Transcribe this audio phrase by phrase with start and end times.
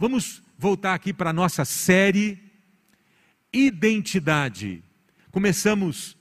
[0.00, 2.38] Vamos voltar aqui para a nossa série
[3.52, 4.82] Identidade.
[5.30, 6.16] Começamos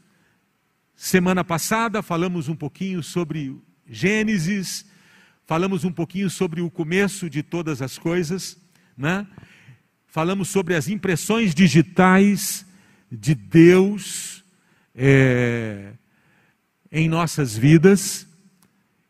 [0.94, 3.56] semana passada, falamos um pouquinho sobre
[3.88, 4.86] Gênesis,
[5.46, 8.58] falamos um pouquinho sobre o começo de todas as coisas,
[8.98, 9.26] né?
[10.08, 12.66] falamos sobre as impressões digitais
[13.10, 14.44] de Deus
[14.94, 15.94] é,
[16.92, 18.28] em nossas vidas.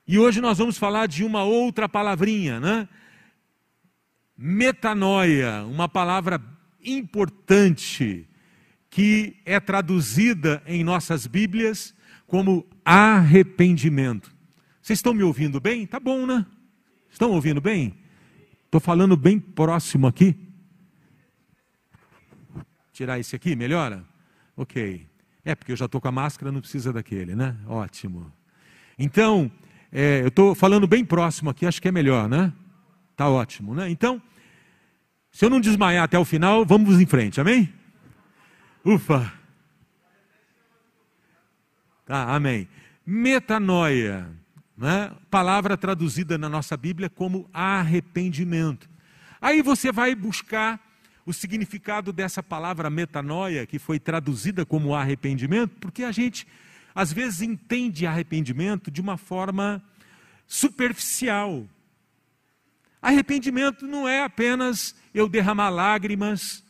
[0.07, 2.87] E hoje nós vamos falar de uma outra palavrinha, né?
[4.41, 6.41] Metanoia, uma palavra
[6.81, 8.25] importante
[8.89, 11.93] que é traduzida em nossas Bíblias
[12.25, 14.33] como arrependimento.
[14.81, 15.85] Vocês estão me ouvindo bem?
[15.85, 16.45] Tá bom, né?
[17.11, 17.97] Estão ouvindo bem?
[18.63, 20.33] Estou falando bem próximo aqui.
[22.93, 24.05] Tirar esse aqui, melhora?
[24.55, 25.05] Ok.
[25.43, 27.57] É, porque eu já estou com a máscara, não precisa daquele, né?
[27.67, 28.31] Ótimo.
[28.97, 29.51] Então,
[29.91, 32.53] é, eu estou falando bem próximo aqui, acho que é melhor, né?
[33.19, 33.89] Tá ótimo, né?
[33.89, 34.21] Então,
[35.29, 37.67] se eu não desmaiar até o final, vamos em frente, amém?
[38.81, 39.33] Ufa!
[42.05, 42.65] Tá, amém.
[43.05, 44.25] Metanoia,
[44.77, 45.11] né?
[45.29, 48.89] palavra traduzida na nossa Bíblia como arrependimento.
[49.41, 50.79] Aí você vai buscar
[51.25, 56.47] o significado dessa palavra metanoia, que foi traduzida como arrependimento, porque a gente
[56.95, 59.83] às vezes entende arrependimento de uma forma
[60.47, 61.67] superficial.
[63.01, 66.63] Arrependimento não é apenas eu derramar lágrimas,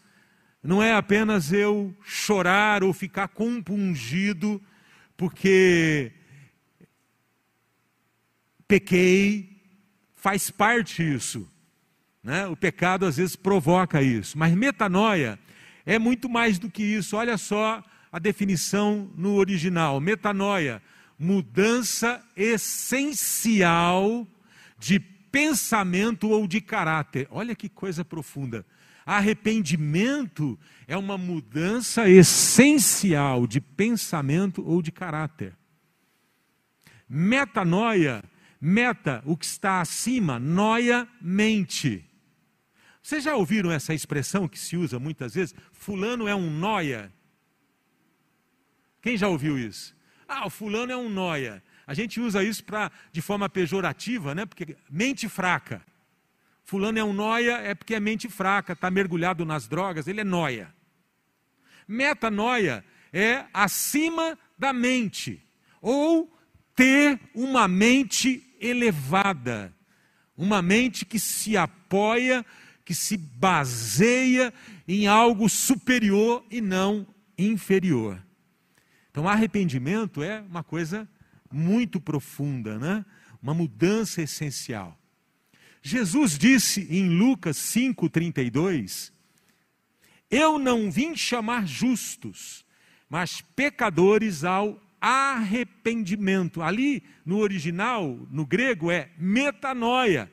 [0.61, 4.61] não é apenas eu chorar ou ficar compungido
[5.17, 6.11] porque
[8.67, 9.49] pequei,
[10.15, 11.49] faz parte isso.
[12.23, 12.45] Né?
[12.47, 15.39] O pecado às vezes provoca isso, mas metanoia
[15.85, 17.17] é muito mais do que isso.
[17.17, 20.81] Olha só a definição no original: metanoia,
[21.17, 24.27] mudança essencial
[24.77, 24.99] de
[25.31, 27.27] pensamento ou de caráter.
[27.29, 28.65] Olha que coisa profunda.
[29.05, 35.55] Arrependimento é uma mudança essencial de pensamento ou de caráter.
[37.07, 38.23] Metanoia,
[38.61, 42.05] meta, o que está acima, noia, mente.
[43.01, 45.55] Vocês já ouviram essa expressão que se usa muitas vezes?
[45.71, 47.11] Fulano é um noia.
[49.01, 49.95] Quem já ouviu isso?
[50.27, 51.63] Ah, o fulano é um noia.
[51.89, 54.45] A gente usa isso pra, de forma pejorativa, né?
[54.45, 55.83] Porque mente fraca.
[56.63, 60.23] Fulano é um noia, é porque é mente fraca, está mergulhado nas drogas, ele é
[60.23, 60.71] noia.
[61.87, 65.43] Metanoia é acima da mente,
[65.81, 66.31] ou
[66.75, 69.73] ter uma mente elevada,
[70.37, 72.45] uma mente que se apoia,
[72.85, 74.53] que se baseia
[74.87, 78.23] em algo superior e não inferior.
[79.09, 81.09] Então, arrependimento é uma coisa
[81.51, 83.05] muito profunda, né?
[83.41, 84.97] uma mudança essencial.
[85.81, 89.11] Jesus disse em Lucas 5,32:
[90.29, 92.65] Eu não vim chamar justos,
[93.09, 96.61] mas pecadores ao arrependimento.
[96.61, 100.29] Ali no original, no grego, é metanoia.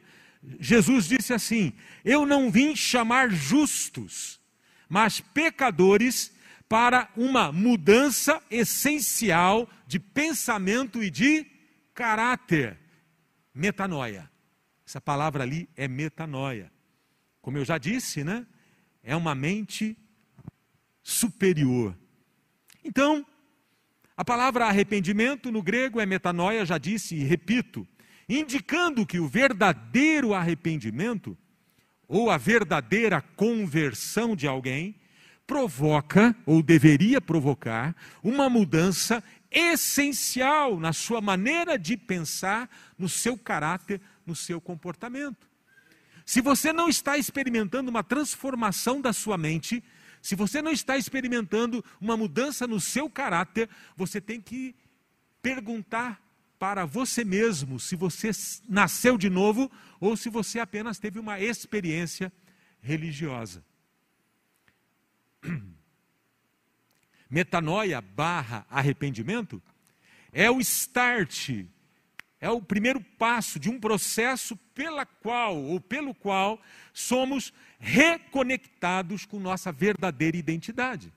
[0.59, 1.72] Jesus disse assim:
[2.04, 4.41] Eu não vim chamar justos,
[4.88, 6.34] mas pecadores
[6.69, 11.47] para uma mudança essencial de pensamento e de
[11.94, 12.78] caráter.
[13.54, 14.31] Metanoia.
[14.87, 16.71] Essa palavra ali é metanoia.
[17.41, 18.47] Como eu já disse, né?
[19.03, 19.97] É uma mente
[21.03, 21.97] superior.
[22.84, 23.25] Então,
[24.16, 27.87] a palavra arrependimento no grego é metanoia, já disse e repito,
[28.28, 31.37] indicando que o verdadeiro arrependimento
[32.09, 34.97] ou a verdadeira conversão de alguém
[35.46, 42.68] provoca, ou deveria provocar, uma mudança essencial na sua maneira de pensar,
[42.98, 45.48] no seu caráter, no seu comportamento.
[46.24, 49.82] Se você não está experimentando uma transformação da sua mente,
[50.20, 54.74] se você não está experimentando uma mudança no seu caráter, você tem que
[55.40, 56.20] perguntar
[56.58, 58.30] para você mesmo se você
[58.68, 59.70] nasceu de novo
[60.00, 62.32] ou se você apenas teve uma experiência
[62.80, 63.62] religiosa.
[67.31, 69.63] Metanoia barra arrependimento
[70.33, 71.65] é o start,
[72.41, 76.60] é o primeiro passo de um processo pela qual ou pelo qual
[76.93, 81.13] somos reconectados com nossa verdadeira identidade.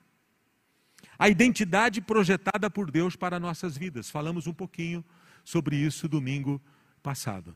[1.18, 4.10] A identidade projetada por Deus para nossas vidas.
[4.10, 5.04] Falamos um pouquinho
[5.44, 6.62] sobre isso domingo
[7.04, 7.54] passado.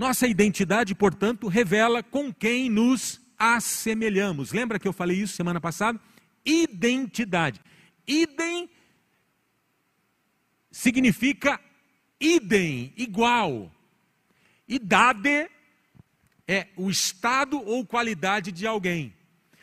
[0.00, 4.50] Nossa identidade, portanto, revela com quem nos assemelhamos.
[4.50, 6.00] Lembra que eu falei isso semana passada?
[6.42, 7.60] Identidade.
[8.06, 8.70] Idem
[10.72, 11.60] significa
[12.18, 13.70] idem, igual.
[14.66, 15.50] Idade
[16.48, 19.14] é o estado ou qualidade de alguém.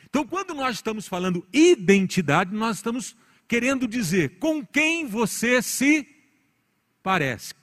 [0.05, 3.15] Então, quando nós estamos falando identidade, nós estamos
[3.47, 6.07] querendo dizer com quem você se
[7.01, 7.55] parece.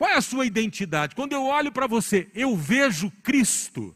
[0.00, 1.14] Qual é a sua identidade?
[1.14, 3.94] Quando eu olho para você, eu vejo Cristo.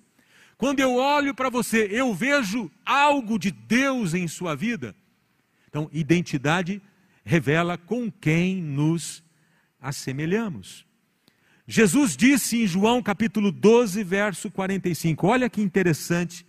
[0.59, 4.95] Quando eu olho para você, eu vejo algo de Deus em sua vida.
[5.67, 6.83] Então, identidade
[7.25, 9.25] revela com quem nos
[9.81, 10.85] assemelhamos.
[11.67, 15.27] Jesus disse em João capítulo 12, verso 45.
[15.27, 16.45] Olha que interessante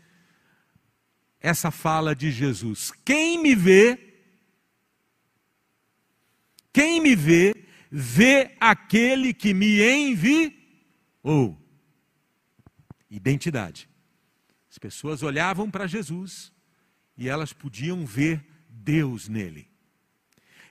[1.40, 2.92] essa fala de Jesus.
[3.06, 3.98] Quem me vê,
[6.74, 7.65] quem me vê,
[7.98, 11.58] vê aquele que me enviou.
[13.10, 13.88] Identidade.
[14.70, 16.52] As pessoas olhavam para Jesus
[17.18, 19.70] e elas podiam ver Deus nele.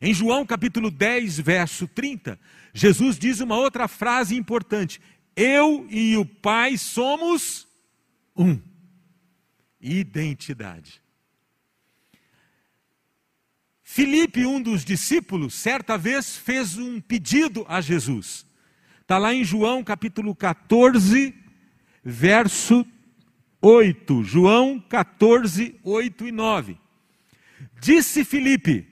[0.02, 2.38] Em João capítulo 10, verso 30,
[2.74, 5.00] Jesus diz uma outra frase importante:
[5.34, 7.66] Eu e o Pai somos
[8.36, 8.60] um.
[9.80, 11.00] Identidade.
[13.94, 18.44] Filipe, um dos discípulos, certa vez fez um pedido a Jesus.
[19.00, 21.32] Está lá em João capítulo 14,
[22.02, 22.84] verso
[23.62, 24.24] 8.
[24.24, 26.76] João 14, 8 e 9.
[27.80, 28.84] Disse Filipe: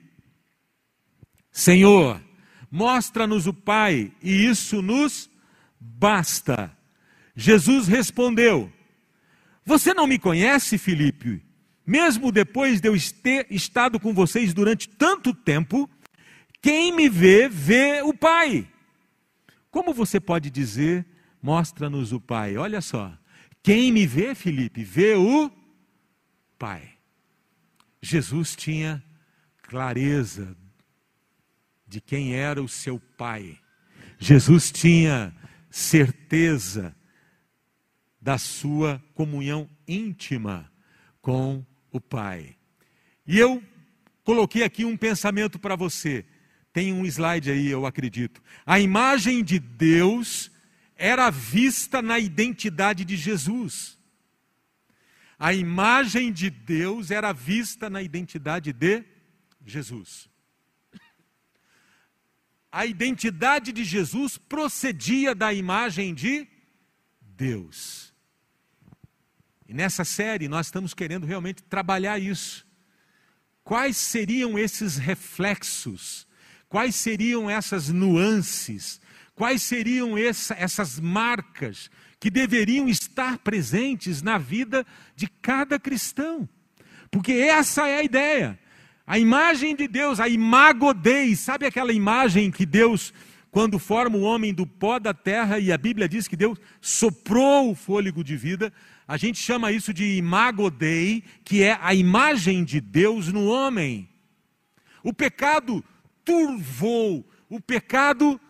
[1.51, 2.23] Senhor,
[2.71, 5.29] mostra-nos o Pai, e isso nos
[5.77, 6.71] basta.
[7.35, 8.71] Jesus respondeu:
[9.65, 11.43] Você não me conhece, Filipe?
[11.85, 15.89] Mesmo depois de eu ter estado com vocês durante tanto tempo,
[16.61, 18.67] quem me vê, vê o Pai.
[19.69, 21.05] Como você pode dizer,
[21.41, 22.57] mostra-nos o Pai?
[22.57, 23.11] Olha só.
[23.61, 25.51] Quem me vê, Filipe, vê o
[26.57, 26.93] Pai.
[28.01, 29.01] Jesus tinha
[29.61, 30.55] clareza
[31.87, 33.57] de quem era o seu pai.
[34.19, 35.33] Jesus tinha
[35.69, 36.95] certeza
[38.21, 40.71] da sua comunhão íntima
[41.21, 42.57] com o Pai.
[43.25, 43.63] E eu
[44.25, 46.25] coloquei aqui um pensamento para você.
[46.73, 48.43] Tem um slide aí, eu acredito.
[48.65, 50.51] A imagem de Deus
[50.97, 53.97] era vista na identidade de Jesus.
[55.39, 59.05] A imagem de Deus era vista na identidade de
[59.65, 60.27] Jesus
[62.73, 66.47] a identidade de Jesus procedia da imagem de
[67.21, 68.11] Deus.
[69.67, 72.65] E nessa série nós estamos querendo realmente trabalhar isso.
[73.63, 76.27] Quais seriam esses reflexos?
[76.67, 78.99] Quais seriam essas nuances?
[79.35, 81.89] Quais seriam essa, essas marcas
[82.19, 86.47] que deveriam estar presentes na vida de cada cristão?
[87.09, 88.59] Porque essa é a ideia.
[89.05, 93.13] A imagem de Deus, a imago Dei, sabe aquela imagem que Deus,
[93.51, 97.71] quando forma o homem do pó da terra, e a Bíblia diz que Deus soprou
[97.71, 98.71] o fôlego de vida,
[99.13, 104.09] a gente chama isso de imago Dei, que é a imagem de Deus no homem.
[105.03, 105.85] O pecado
[106.25, 108.41] turvou, o pecado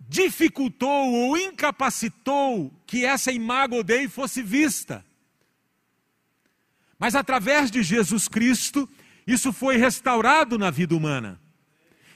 [0.00, 5.04] dificultou ou incapacitou que essa imago Dei fosse vista.
[6.98, 8.88] Mas através de Jesus Cristo,
[9.26, 11.38] isso foi restaurado na vida humana.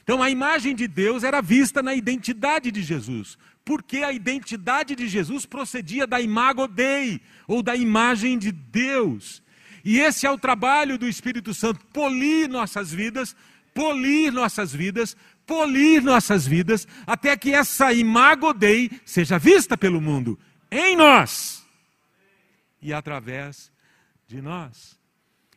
[0.02, 5.08] Então a imagem de Deus era vista na identidade de Jesus, porque a identidade de
[5.08, 9.42] Jesus procedia da imago Dei, ou da imagem de Deus.
[9.84, 13.34] E esse é o trabalho do Espírito Santo, polir nossas vidas,
[13.74, 15.16] polir nossas vidas,
[15.46, 20.38] polir nossas vidas, até que essa imago Dei seja vista pelo mundo,
[20.70, 21.62] em nós
[22.80, 23.70] e através
[24.26, 24.98] de nós.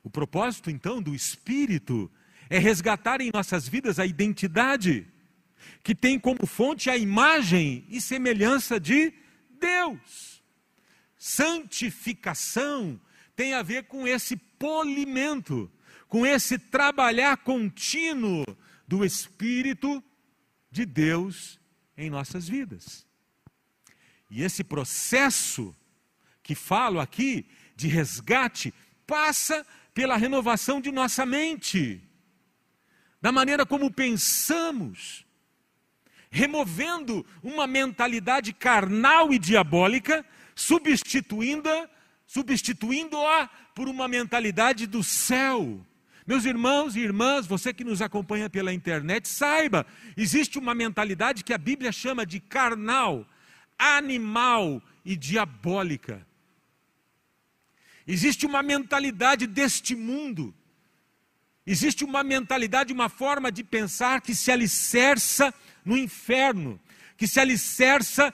[0.04, 2.12] O propósito, então, do Espírito
[2.50, 5.08] é resgatar em nossas vidas a identidade
[5.86, 9.14] que tem como fonte a imagem e semelhança de
[9.60, 10.42] Deus.
[11.16, 13.00] Santificação
[13.36, 15.72] tem a ver com esse polimento,
[16.08, 18.44] com esse trabalhar contínuo
[18.88, 20.04] do Espírito
[20.72, 21.60] de Deus
[21.96, 23.06] em nossas vidas.
[24.28, 25.76] E esse processo
[26.42, 28.74] que falo aqui de resgate
[29.06, 29.64] passa
[29.94, 32.02] pela renovação de nossa mente,
[33.22, 35.25] da maneira como pensamos,
[36.36, 41.90] removendo uma mentalidade carnal e diabólica, substituindo-a
[42.28, 45.80] substituindo-a por uma mentalidade do céu.
[46.28, 49.86] Meus irmãos e irmãs, você que nos acompanha pela internet, saiba,
[50.18, 53.26] existe uma mentalidade que a Bíblia chama de carnal,
[53.78, 56.26] animal e diabólica.
[58.06, 60.54] Existe uma mentalidade deste mundo.
[61.66, 65.54] Existe uma mentalidade, uma forma de pensar que se alicerça
[65.86, 66.80] no inferno,
[67.16, 68.34] que se alicerça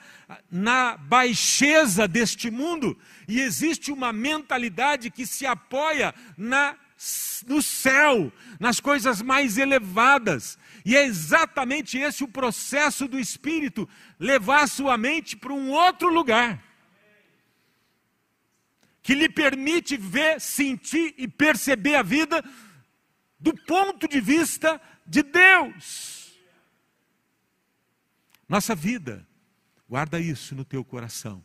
[0.50, 6.74] na baixeza deste mundo, e existe uma mentalidade que se apoia na,
[7.46, 10.58] no céu, nas coisas mais elevadas.
[10.84, 16.60] E é exatamente esse o processo do Espírito levar sua mente para um outro lugar
[19.02, 22.42] que lhe permite ver, sentir e perceber a vida
[23.38, 26.11] do ponto de vista de Deus.
[28.52, 29.26] Nossa vida,
[29.88, 31.42] guarda isso no teu coração.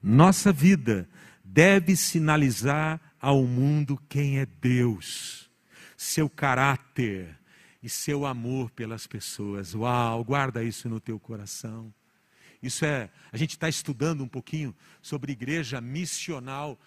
[0.00, 1.08] Nossa vida
[1.42, 5.50] deve sinalizar ao mundo quem é Deus,
[5.96, 7.36] seu caráter
[7.82, 9.74] e seu amor pelas pessoas.
[9.74, 11.92] Uau, guarda isso no teu coração.
[12.62, 16.78] Isso é, a gente está estudando um pouquinho sobre igreja missional.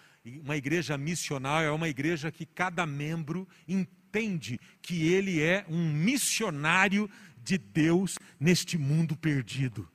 [0.42, 7.10] Uma igreja missional é uma igreja que cada membro entende que ele é um missionário
[7.48, 9.88] de Deus neste mundo perdido.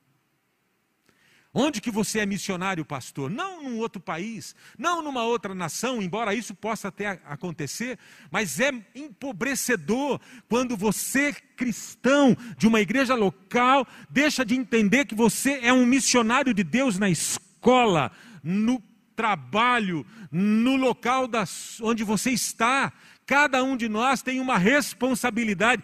[1.53, 3.29] Onde que você é missionário, pastor?
[3.29, 8.00] Não num outro país, não numa outra nação, embora isso possa até acontecer,
[8.31, 10.19] mas é empobrecedor
[10.50, 16.55] quando você, cristão de uma igreja local, deixa de entender que você é um missionário
[16.55, 18.81] de Deus na escola, no
[19.15, 22.91] trabalho, no local das, onde você está.
[23.27, 25.83] Cada um de nós tem uma responsabilidade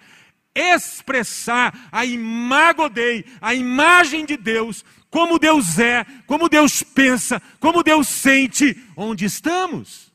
[0.56, 8.08] expressar a imagodei, a imagem de Deus como Deus é, como Deus pensa, como Deus
[8.08, 10.14] sente, onde estamos.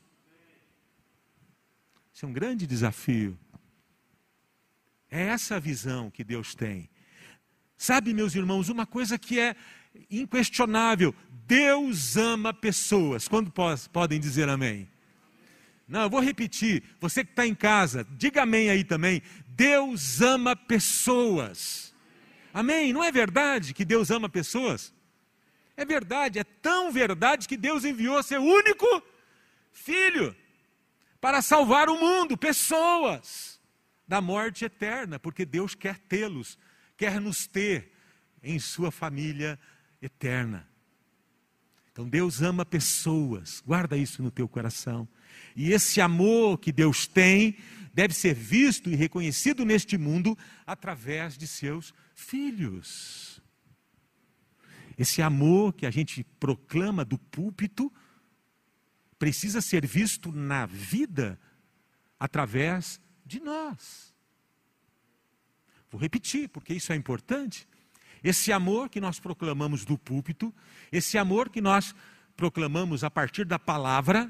[2.13, 3.37] Isso é um grande desafio.
[5.11, 6.89] É essa a visão que Deus tem.
[7.77, 9.55] Sabe, meus irmãos, uma coisa que é
[10.09, 11.13] inquestionável:
[11.45, 13.27] Deus ama pessoas.
[13.27, 13.51] Quando
[13.91, 14.87] podem dizer amém?
[15.87, 16.83] Não, eu vou repetir.
[16.99, 19.21] Você que está em casa, diga amém aí também.
[19.55, 21.93] Deus ama pessoas.
[22.53, 22.91] Amém?
[22.91, 24.93] Não é verdade que Deus ama pessoas?
[25.77, 28.85] É verdade, é tão verdade que Deus enviou seu único
[29.71, 30.35] filho
[31.21, 33.59] para salvar o mundo, pessoas,
[34.07, 36.57] da morte eterna, porque Deus quer tê-los,
[36.97, 37.91] quer nos ter
[38.43, 39.59] em sua família
[40.01, 40.67] eterna.
[41.91, 45.07] Então Deus ama pessoas, guarda isso no teu coração.
[45.55, 47.57] E esse amor que Deus tem
[47.95, 50.37] deve ser visto e reconhecido neste mundo
[50.67, 53.41] através de seus filhos.
[54.97, 57.91] Esse amor que a gente proclama do púlpito
[59.17, 61.39] precisa ser visto na vida
[62.19, 64.13] através de nós.
[65.89, 67.65] Vou repetir, porque isso é importante.
[68.21, 70.53] Esse amor que nós proclamamos do púlpito,
[70.91, 71.95] esse amor que nós
[72.35, 74.29] proclamamos a partir da palavra,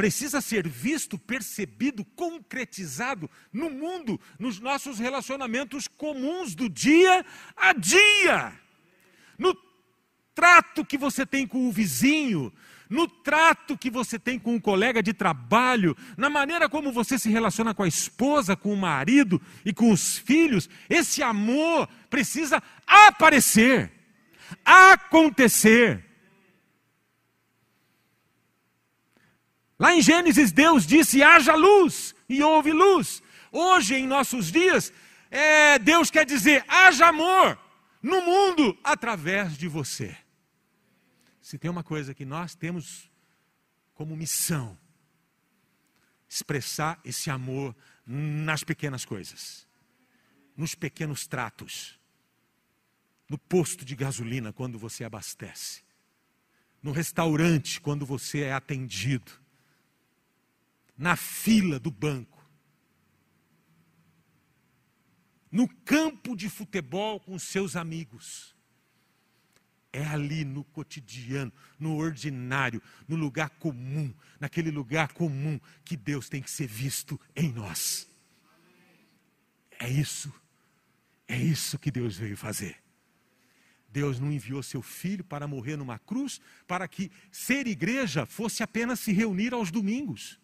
[0.00, 7.22] precisa ser visto, percebido, concretizado no mundo, nos nossos relacionamentos comuns do dia
[7.54, 8.50] a dia.
[9.36, 9.54] No
[10.34, 12.50] trato que você tem com o vizinho,
[12.88, 17.28] no trato que você tem com um colega de trabalho, na maneira como você se
[17.28, 23.92] relaciona com a esposa, com o marido e com os filhos, esse amor precisa aparecer,
[24.64, 26.09] acontecer.
[29.80, 33.22] Lá em Gênesis, Deus disse: haja luz, e houve luz.
[33.50, 34.92] Hoje, em nossos dias,
[35.30, 37.58] é, Deus quer dizer: haja amor
[38.02, 40.14] no mundo através de você.
[41.40, 43.10] Se tem uma coisa que nós temos
[43.94, 44.78] como missão,
[46.28, 49.66] expressar esse amor nas pequenas coisas,
[50.54, 51.98] nos pequenos tratos,
[53.26, 55.82] no posto de gasolina quando você abastece,
[56.82, 59.39] no restaurante quando você é atendido,
[61.00, 62.46] na fila do banco,
[65.50, 68.54] no campo de futebol com seus amigos.
[69.90, 76.42] É ali no cotidiano, no ordinário, no lugar comum, naquele lugar comum que Deus tem
[76.42, 78.06] que ser visto em nós.
[79.80, 80.32] É isso,
[81.26, 82.76] é isso que Deus veio fazer.
[83.88, 89.00] Deus não enviou seu filho para morrer numa cruz, para que ser igreja fosse apenas
[89.00, 90.38] se reunir aos domingos.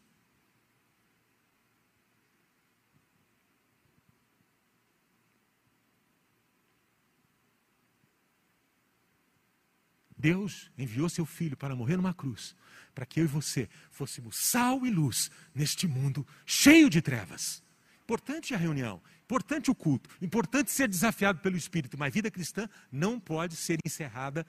[10.26, 12.56] Deus enviou seu filho para morrer numa cruz,
[12.92, 17.62] para que eu e você fôssemos sal e luz neste mundo cheio de trevas.
[18.02, 22.68] Importante a reunião, importante o culto, importante ser desafiado pelo Espírito, mas a vida cristã
[22.90, 24.45] não pode ser encerrada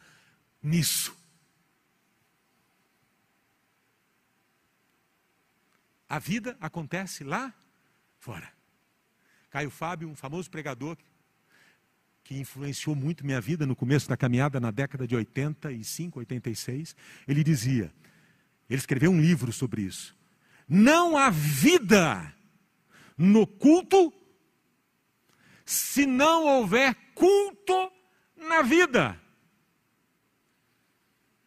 [0.64, 1.16] nisso.
[6.10, 7.54] A vida acontece lá
[8.18, 8.52] fora.
[9.52, 10.98] Caio Fábio, um famoso pregador
[12.28, 16.94] que influenciou muito minha vida no começo da caminhada na década de 85, 86,
[17.26, 17.90] ele dizia,
[18.70, 20.14] ele escreveu um livro sobre isso.
[20.68, 22.36] Não há vida
[23.18, 24.14] no culto
[25.66, 27.90] se não houver culto
[28.36, 29.18] na vida.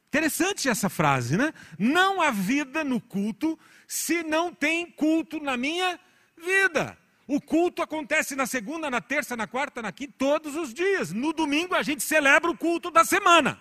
[0.09, 1.53] Interessante essa frase, né?
[1.79, 6.01] Não há vida no culto se não tem culto na minha
[6.39, 6.97] vida.
[7.33, 11.13] O culto acontece na segunda, na terça, na quarta, na quinta, todos os dias.
[11.13, 13.57] No domingo a gente celebra o culto da semana.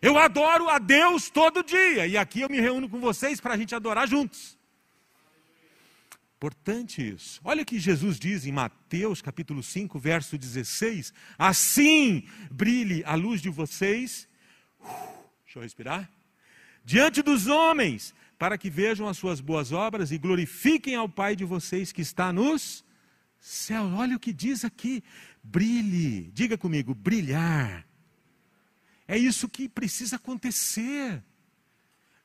[0.00, 2.06] Eu adoro a Deus todo dia.
[2.06, 4.58] E aqui eu me reúno com vocês para a gente adorar juntos.
[6.38, 7.42] Importante isso.
[7.44, 11.12] Olha o que Jesus diz em Mateus capítulo 5, verso 16.
[11.36, 14.26] Assim brilhe a luz de vocês.
[15.44, 16.10] deixa eu respirar.
[16.86, 21.44] Diante dos homens, para que vejam as suas boas obras e glorifiquem ao Pai de
[21.44, 22.82] vocês que está nos
[23.38, 23.92] céus.
[23.92, 25.04] Olha o que diz aqui:
[25.42, 27.86] brilhe, diga comigo, brilhar.
[29.06, 31.22] É isso que precisa acontecer.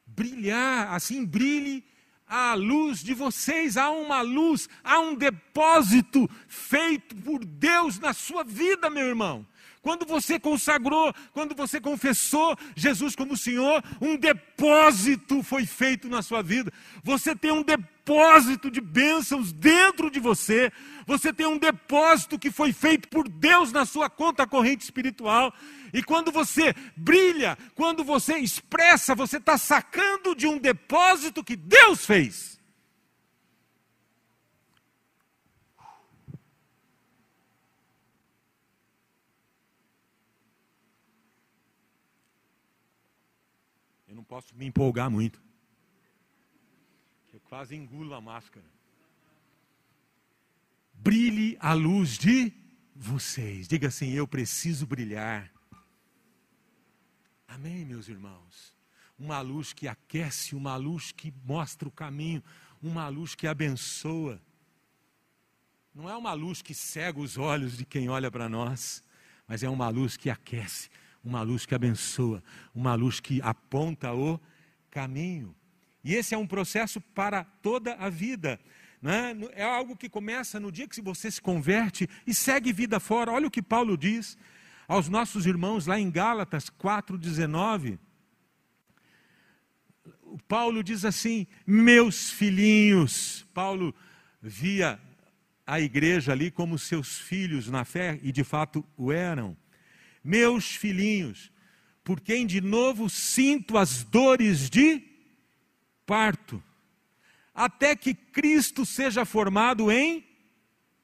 [0.07, 1.83] Brilhar, assim brilhe
[2.25, 8.45] a luz de vocês, há uma luz, há um depósito feito por Deus na sua
[8.45, 9.45] vida, meu irmão.
[9.85, 16.41] Quando você consagrou, quando você confessou Jesus como Senhor, um depósito foi feito na sua
[16.41, 16.73] vida.
[17.03, 20.71] Você tem um depósito de bênçãos dentro de você.
[21.05, 25.53] Você tem um depósito que foi feito por Deus na sua conta corrente espiritual.
[25.93, 32.03] E quando você brilha, quando você expressa, você está sacando de um depósito que Deus
[32.03, 32.54] fez.
[44.35, 45.41] Posso me empolgar muito.
[47.31, 48.65] Eu quase engulo a máscara.
[50.93, 52.51] Brilhe a luz de
[52.93, 53.65] vocês.
[53.65, 55.49] Diga assim: eu preciso brilhar.
[57.47, 58.73] Amém, meus irmãos.
[59.17, 62.43] Uma luz que aquece, uma luz que mostra o caminho,
[62.83, 64.41] uma luz que abençoa.
[65.93, 69.01] Não é uma luz que cega os olhos de quem olha para nós,
[69.47, 70.89] mas é uma luz que aquece,
[71.25, 74.39] uma luz que abençoa, uma luz que aponta o
[74.91, 75.55] caminho.
[76.03, 78.59] E esse é um processo para toda a vida.
[79.01, 79.35] Né?
[79.53, 83.31] É algo que começa no dia que você se converte e segue vida fora.
[83.31, 84.37] Olha o que Paulo diz
[84.87, 87.97] aos nossos irmãos lá em Gálatas 4,19.
[90.47, 93.47] Paulo diz assim: Meus filhinhos.
[93.51, 93.95] Paulo
[94.39, 94.99] via
[95.65, 99.57] a igreja ali como seus filhos na fé, e de fato o eram
[100.25, 101.51] meus filhinhos,
[102.03, 105.01] por quem de novo sinto as dores de
[106.03, 106.61] parto,
[107.53, 110.25] até que Cristo seja formado em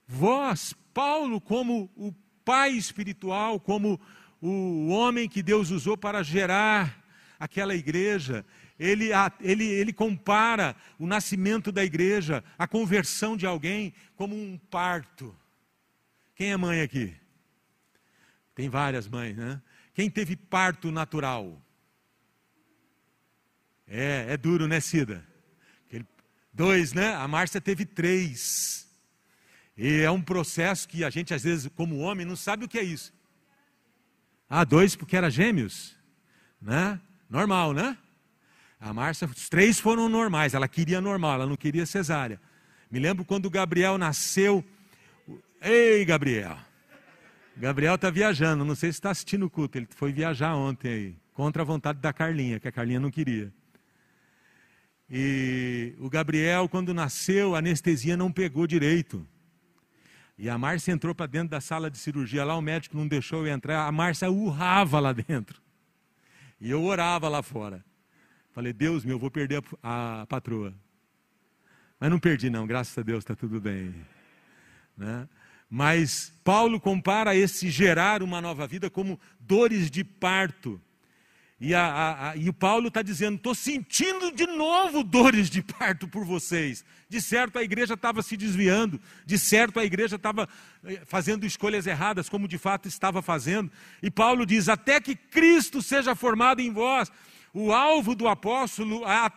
[0.07, 0.73] vós.
[0.93, 4.01] Paulo, como o pai espiritual, como
[4.41, 7.05] o homem que Deus usou para gerar
[7.39, 8.43] aquela igreja,
[8.77, 15.35] ele, ele, ele compara o nascimento da igreja, a conversão de alguém, como um parto.
[16.35, 17.20] Quem é mãe aqui?
[18.61, 19.59] Tem várias mães, né?
[19.91, 21.59] Quem teve parto natural?
[23.87, 25.25] É, é duro, né, Cida?
[26.53, 27.15] Dois, né?
[27.15, 28.87] A Márcia teve três.
[29.75, 32.77] E é um processo que a gente, às vezes, como homem, não sabe o que
[32.77, 33.11] é isso.
[34.47, 35.97] Ah, dois porque era gêmeos,
[36.61, 37.01] né?
[37.27, 37.97] Normal, né?
[38.79, 42.39] A Márcia, os três foram normais, ela queria normal, ela não queria cesárea.
[42.91, 44.63] Me lembro quando o Gabriel nasceu.
[45.59, 46.69] Ei, Gabriel!
[47.57, 51.15] Gabriel está viajando, não sei se está assistindo o culto, ele foi viajar ontem aí,
[51.33, 53.51] contra a vontade da Carlinha, que a Carlinha não queria.
[55.09, 59.27] E o Gabriel, quando nasceu, a anestesia não pegou direito.
[60.37, 63.45] E a Márcia entrou para dentro da sala de cirurgia lá, o médico não deixou
[63.45, 65.61] eu entrar, a Márcia urrava lá dentro.
[66.59, 67.83] E eu orava lá fora.
[68.53, 70.73] Falei, Deus meu, vou perder a, a patroa.
[71.99, 73.93] Mas não perdi não, graças a Deus está tudo bem.
[74.97, 75.27] Né?
[75.73, 80.81] Mas Paulo compara esse gerar uma nova vida como dores de parto.
[81.61, 86.09] E, a, a, a, e Paulo está dizendo: estou sentindo de novo dores de parto
[86.09, 86.83] por vocês.
[87.07, 90.49] De certo a igreja estava se desviando, de certo a igreja estava
[90.83, 93.71] eh, fazendo escolhas erradas, como de fato estava fazendo.
[94.03, 97.09] E Paulo diz: até que Cristo seja formado em vós.
[97.53, 99.31] O alvo do apóstolo, a,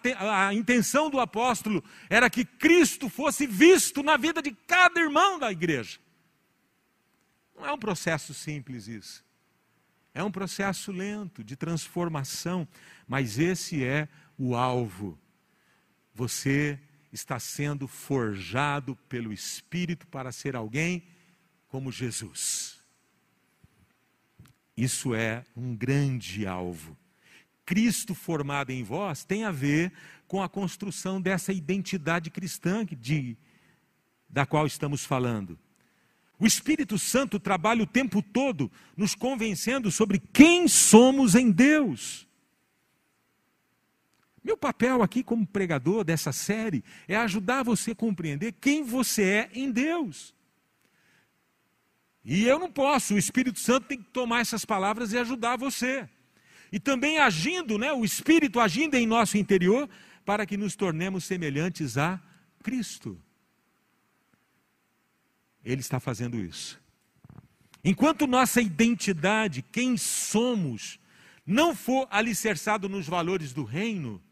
[0.47, 5.51] a intenção do apóstolo era que Cristo fosse visto na vida de cada irmão da
[5.51, 5.99] igreja.
[7.55, 9.25] Não é um processo simples isso.
[10.13, 12.67] É um processo lento de transformação,
[13.07, 15.19] mas esse é o alvo.
[16.15, 16.79] Você
[17.13, 21.05] está sendo forjado pelo Espírito para ser alguém
[21.69, 22.79] como Jesus.
[24.77, 26.97] Isso é um grande alvo.
[27.65, 29.93] Cristo formado em vós tem a ver
[30.27, 33.37] com a construção dessa identidade cristã de,
[34.29, 35.59] da qual estamos falando.
[36.39, 42.27] O Espírito Santo trabalha o tempo todo nos convencendo sobre quem somos em Deus.
[44.43, 49.51] Meu papel aqui como pregador dessa série é ajudar você a compreender quem você é
[49.55, 50.35] em Deus.
[52.23, 56.09] E eu não posso, o Espírito Santo tem que tomar essas palavras e ajudar você.
[56.71, 59.89] E também agindo, né, o Espírito agindo em nosso interior,
[60.25, 62.21] para que nos tornemos semelhantes a
[62.63, 63.23] Cristo.
[65.65, 66.81] Ele está fazendo isso.
[67.85, 70.99] Enquanto nossa identidade, quem somos,
[71.47, 74.23] não for alicerçado nos valores do reino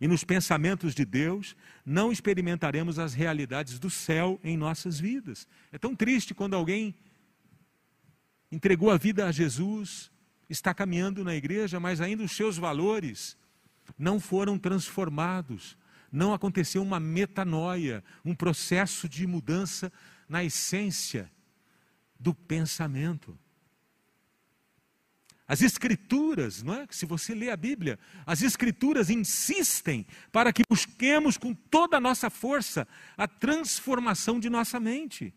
[0.00, 5.46] e nos pensamentos de Deus, não experimentaremos as realidades do céu em nossas vidas.
[5.70, 6.94] É tão triste quando alguém
[8.50, 10.10] entregou a vida a Jesus,
[10.48, 13.36] está caminhando na igreja, mas ainda os seus valores
[13.98, 15.76] não foram transformados,
[16.10, 19.92] não aconteceu uma metanoia, um processo de mudança
[20.28, 21.30] na essência
[22.18, 23.38] do pensamento.
[25.46, 26.86] As escrituras, não é?
[26.90, 32.28] Se você lê a Bíblia, as escrituras insistem para que busquemos com toda a nossa
[32.28, 32.86] força
[33.16, 35.32] a transformação de nossa mente.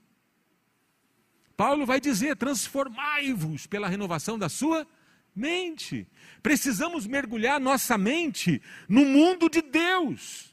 [1.55, 4.85] Paulo vai dizer: transformai-vos pela renovação da sua
[5.33, 6.05] mente.
[6.43, 10.50] Precisamos mergulhar nossa mente no mundo de Deus,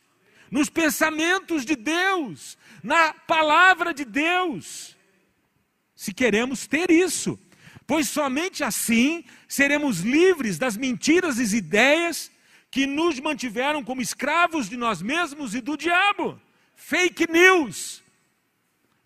[0.50, 4.96] nos pensamentos de Deus, na palavra de Deus,
[5.94, 7.38] se queremos ter isso,
[7.86, 12.30] pois somente assim seremos livres das mentiras e ideias
[12.70, 16.40] que nos mantiveram como escravos de nós mesmos e do diabo.
[16.76, 18.02] Fake news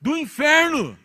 [0.00, 0.98] do inferno.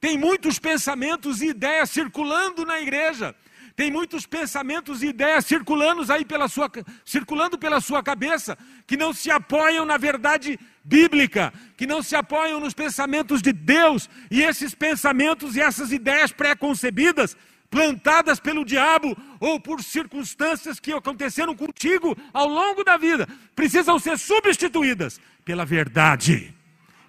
[0.00, 3.34] Tem muitos pensamentos e ideias circulando na igreja
[3.78, 6.68] tem muitos pensamentos e ideias circulando aí pela sua,
[7.04, 12.58] circulando pela sua cabeça, que não se apoiam na verdade bíblica, que não se apoiam
[12.58, 17.36] nos pensamentos de Deus, e esses pensamentos e essas ideias pré-concebidas,
[17.70, 24.18] plantadas pelo diabo ou por circunstâncias que aconteceram contigo ao longo da vida, precisam ser
[24.18, 26.52] substituídas pela verdade.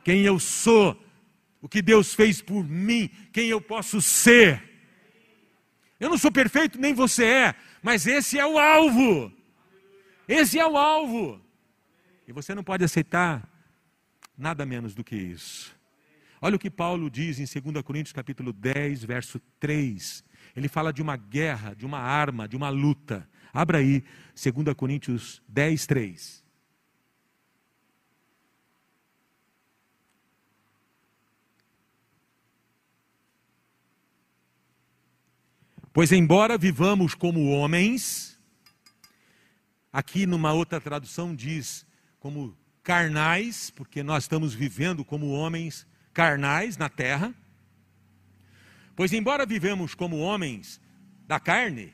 [0.03, 0.95] Quem eu sou,
[1.63, 4.68] o que Deus fez por mim, quem eu posso ser
[5.99, 9.31] eu não sou perfeito, nem você é, mas esse é o alvo.
[10.27, 11.41] Esse é o alvo.
[12.27, 13.47] E você não pode aceitar
[14.37, 15.75] nada menos do que isso.
[16.41, 20.23] Olha o que Paulo diz em 2 Coríntios capítulo 10, verso 3.
[20.55, 23.27] Ele fala de uma guerra, de uma arma, de uma luta.
[23.51, 26.48] Abra aí, 2 Coríntios 10, 3.
[35.91, 38.39] Pois, embora vivamos como homens,
[39.91, 41.85] aqui numa outra tradução diz
[42.19, 47.33] como carnais, porque nós estamos vivendo como homens carnais na terra.
[48.95, 50.79] Pois, embora vivemos como homens
[51.27, 51.93] da carne,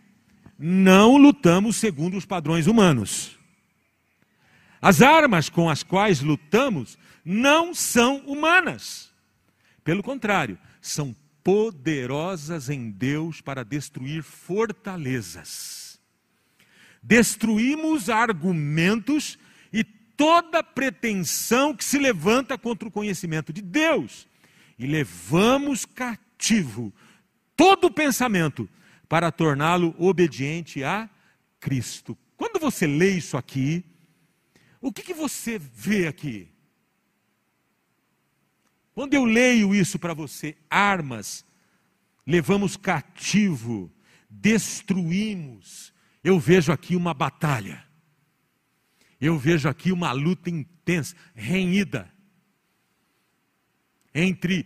[0.58, 3.38] não lutamos segundo os padrões humanos.
[4.82, 9.12] As armas com as quais lutamos não são humanas.
[9.84, 16.02] Pelo contrário, são poderosas em Deus para destruir fortalezas.
[17.04, 19.38] Destruímos argumentos
[19.72, 24.28] e toda pretensão que se levanta contra o conhecimento de Deus
[24.80, 26.92] e levamos cativo
[27.56, 28.68] todo pensamento
[29.08, 31.08] para torná-lo obediente a
[31.60, 32.18] Cristo.
[32.36, 33.86] Quando você lê isso aqui,
[34.82, 36.55] o que, que você vê aqui?
[38.96, 41.46] Quando eu leio isso para você, armas,
[42.26, 43.94] levamos cativo,
[44.30, 47.86] destruímos, eu vejo aqui uma batalha.
[49.20, 52.10] Eu vejo aqui uma luta intensa, renhida,
[54.14, 54.66] entre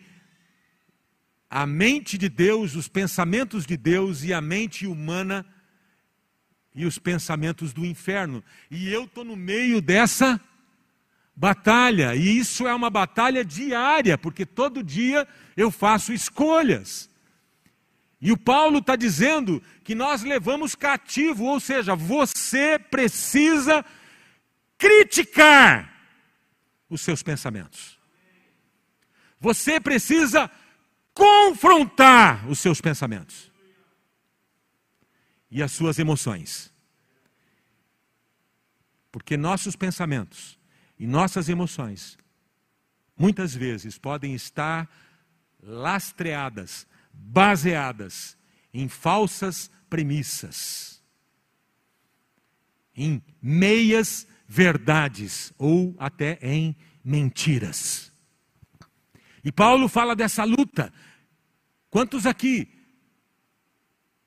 [1.50, 5.44] a mente de Deus, os pensamentos de Deus e a mente humana
[6.76, 8.44] e os pensamentos do inferno.
[8.70, 10.40] E eu estou no meio dessa
[11.40, 15.26] batalha, e isso é uma batalha diária, porque todo dia
[15.56, 17.10] eu faço escolhas.
[18.20, 23.86] E o Paulo está dizendo que nós levamos cativo, ou seja, você precisa
[24.78, 25.90] criticar
[26.90, 27.98] os seus pensamentos.
[29.40, 30.52] Você precisa
[31.14, 33.50] confrontar os seus pensamentos
[35.50, 36.70] e as suas emoções.
[39.10, 40.59] Porque nossos pensamentos
[41.00, 42.18] E nossas emoções,
[43.18, 44.90] muitas vezes, podem estar
[45.64, 48.38] lastreadas, baseadas
[48.74, 51.02] em falsas premissas,
[52.94, 58.12] em meias verdades ou até em mentiras.
[59.44, 60.92] E Paulo fala dessa luta.
[61.90, 62.68] Quantos aqui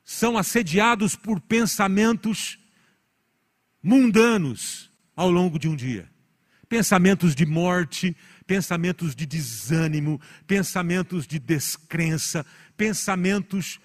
[0.03, 2.57] são assediados por pensamentos
[3.81, 6.12] mundanos ao longo de um dia?
[6.73, 12.43] Pensamentos de morte, pensamentos de desânimo, pensamentos de descrença,
[12.75, 13.79] pensamentos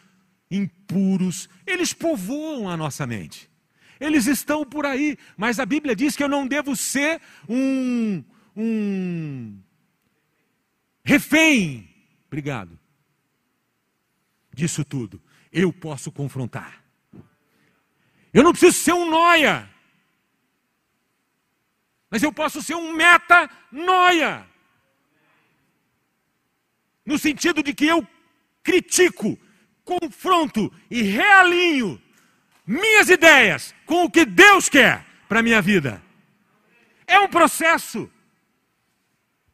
[0.50, 3.50] impuros, eles povoam a nossa mente.
[4.00, 8.24] Eles estão por aí, mas a Bíblia diz que eu não devo ser um,
[8.56, 9.60] um
[11.04, 11.90] refém.
[12.26, 12.78] Obrigado.
[14.50, 15.20] Disso tudo.
[15.52, 16.82] Eu posso confrontar.
[18.32, 19.68] Eu não preciso ser um noia.
[22.10, 24.46] Mas eu posso ser um meta-noia.
[27.04, 28.06] No sentido de que eu
[28.62, 29.38] critico,
[29.84, 32.00] confronto e realinho
[32.66, 36.02] minhas ideias com o que Deus quer para a minha vida.
[37.06, 38.10] É um processo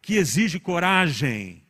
[0.03, 1.62] que exige coragem.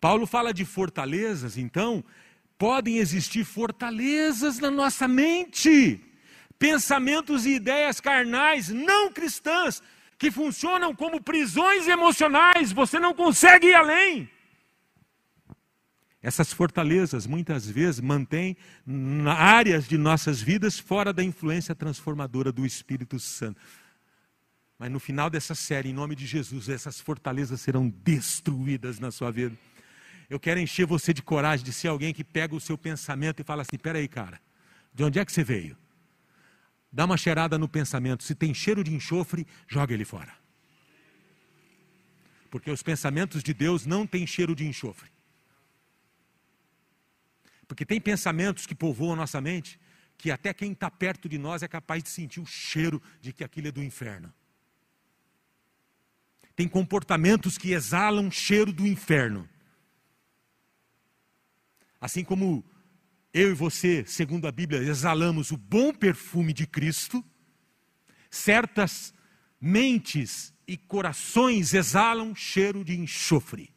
[0.00, 2.02] Paulo fala de fortalezas, então,
[2.56, 6.00] podem existir fortalezas na nossa mente,
[6.60, 9.82] pensamentos e ideias carnais não cristãs
[10.18, 14.30] que funcionam como prisões emocionais, você não consegue ir além.
[16.22, 18.54] Essas fortalezas muitas vezes mantêm
[19.26, 23.58] áreas de nossas vidas fora da influência transformadora do Espírito Santo.
[24.78, 29.30] Mas no final dessa série, em nome de Jesus, essas fortalezas serão destruídas na sua
[29.30, 29.56] vida.
[30.28, 33.44] Eu quero encher você de coragem de ser alguém que pega o seu pensamento e
[33.44, 34.38] fala assim: peraí, cara,
[34.92, 35.76] de onde é que você veio?
[36.92, 38.24] Dá uma cheirada no pensamento.
[38.24, 40.34] Se tem cheiro de enxofre, joga ele fora.
[42.50, 45.10] Porque os pensamentos de Deus não têm cheiro de enxofre.
[47.68, 49.78] Porque tem pensamentos que povoam a nossa mente
[50.18, 53.42] que até quem está perto de nós é capaz de sentir o cheiro de que
[53.42, 54.32] aquilo é do inferno.
[56.54, 59.48] Tem comportamentos que exalam cheiro do inferno.
[61.98, 62.62] Assim como
[63.32, 67.24] eu e você, segundo a Bíblia, exalamos o bom perfume de Cristo,
[68.30, 69.14] certas
[69.60, 73.74] mentes e corações exalam cheiro de enxofre.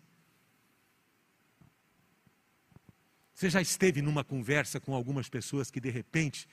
[3.34, 6.48] Você já esteve numa conversa com algumas pessoas que de repente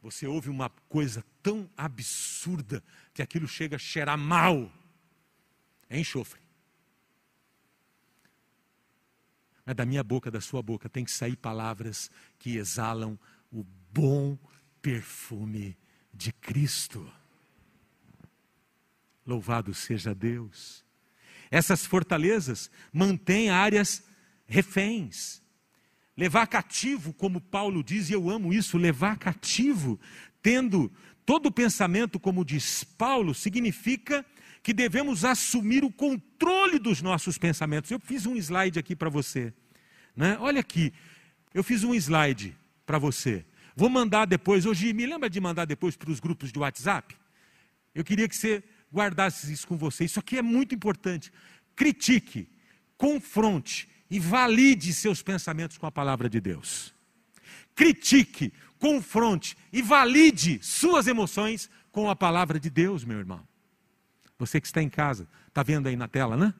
[0.00, 2.82] você ouve uma coisa tão absurda
[3.12, 4.72] que aquilo chega a cheirar mal?
[5.90, 6.47] É enxofre.
[9.68, 13.18] Mas da minha boca, da sua boca, tem que sair palavras que exalam
[13.52, 14.38] o bom
[14.80, 15.76] perfume
[16.10, 17.06] de Cristo.
[19.26, 20.82] Louvado seja Deus.
[21.50, 24.02] Essas fortalezas mantêm áreas
[24.46, 25.42] reféns
[26.16, 30.00] levar cativo, como Paulo diz, e eu amo isso, levar cativo,
[30.40, 30.90] tendo
[31.26, 34.24] todo o pensamento, como diz Paulo, significa
[34.62, 37.90] que devemos assumir o controle dos nossos pensamentos.
[37.90, 39.52] Eu fiz um slide aqui para você.
[40.16, 40.36] Né?
[40.40, 40.92] Olha aqui,
[41.54, 43.44] eu fiz um slide para você.
[43.76, 47.16] Vou mandar depois, hoje, me lembra de mandar depois para os grupos de WhatsApp?
[47.94, 50.04] Eu queria que você guardasse isso com você.
[50.04, 51.32] Isso aqui é muito importante.
[51.76, 52.48] Critique,
[52.96, 56.94] confronte, e valide seus pensamentos com a palavra de Deus.
[57.74, 63.46] Critique, confronte e valide suas emoções com a palavra de Deus, meu irmão.
[64.38, 66.54] Você que está em casa, está vendo aí na tela, né?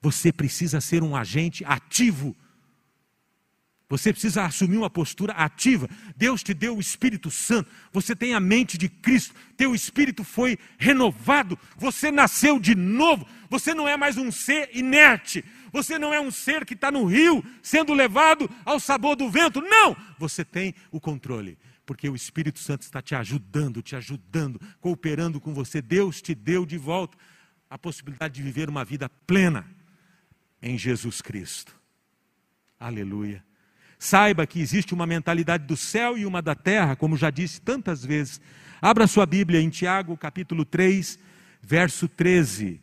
[0.00, 2.34] Você precisa ser um agente ativo
[3.90, 5.90] você precisa assumir uma postura ativa.
[6.16, 7.68] Deus te deu o Espírito Santo.
[7.92, 9.34] Você tem a mente de Cristo.
[9.56, 11.58] Teu espírito foi renovado.
[11.76, 13.26] Você nasceu de novo.
[13.50, 15.44] Você não é mais um ser inerte.
[15.72, 19.60] Você não é um ser que está no rio sendo levado ao sabor do vento.
[19.60, 19.96] Não!
[20.20, 21.58] Você tem o controle.
[21.90, 25.82] Porque o Espírito Santo está te ajudando, te ajudando, cooperando com você.
[25.82, 27.18] Deus te deu de volta
[27.68, 29.66] a possibilidade de viver uma vida plena
[30.62, 31.74] em Jesus Cristo.
[32.78, 33.44] Aleluia.
[33.98, 38.04] Saiba que existe uma mentalidade do céu e uma da terra, como já disse tantas
[38.04, 38.40] vezes.
[38.80, 41.18] Abra sua Bíblia em Tiago, capítulo 3,
[41.60, 42.80] verso 13.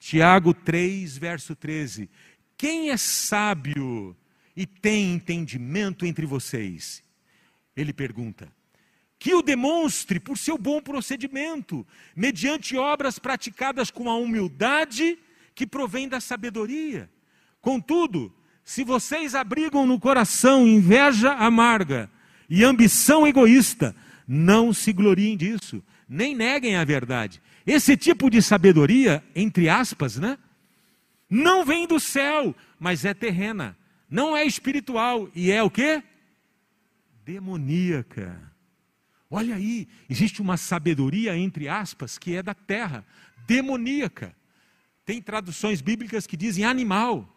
[0.00, 2.10] Tiago 3, verso 13.
[2.58, 4.16] Quem é sábio
[4.56, 7.05] e tem entendimento entre vocês?
[7.76, 8.50] Ele pergunta.
[9.18, 15.18] Que o demonstre por seu bom procedimento, mediante obras praticadas com a humildade
[15.54, 17.10] que provém da sabedoria.
[17.60, 18.32] Contudo,
[18.64, 22.10] se vocês abrigam no coração inveja amarga
[22.48, 23.94] e ambição egoísta,
[24.26, 27.40] não se gloriem disso, nem neguem a verdade.
[27.66, 30.38] Esse tipo de sabedoria, entre aspas, né?
[31.28, 33.76] Não vem do céu, mas é terrena.
[34.08, 36.02] Não é espiritual e é o quê?
[37.26, 38.40] Demoníaca.
[39.28, 43.04] Olha aí, existe uma sabedoria, entre aspas, que é da terra,
[43.48, 44.32] demoníaca.
[45.04, 47.28] Tem traduções bíblicas que dizem animal.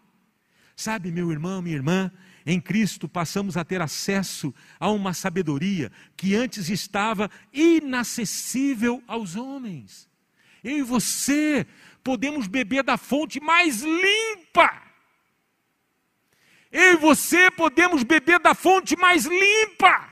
[0.76, 2.12] Sabe, meu irmão, minha irmã,
[2.46, 10.08] em Cristo passamos a ter acesso a uma sabedoria que antes estava inacessível aos homens.
[10.64, 11.66] Eu e você
[12.04, 14.89] podemos beber da fonte mais limpa.
[16.72, 20.10] Eu e você podemos beber da fonte mais limpa,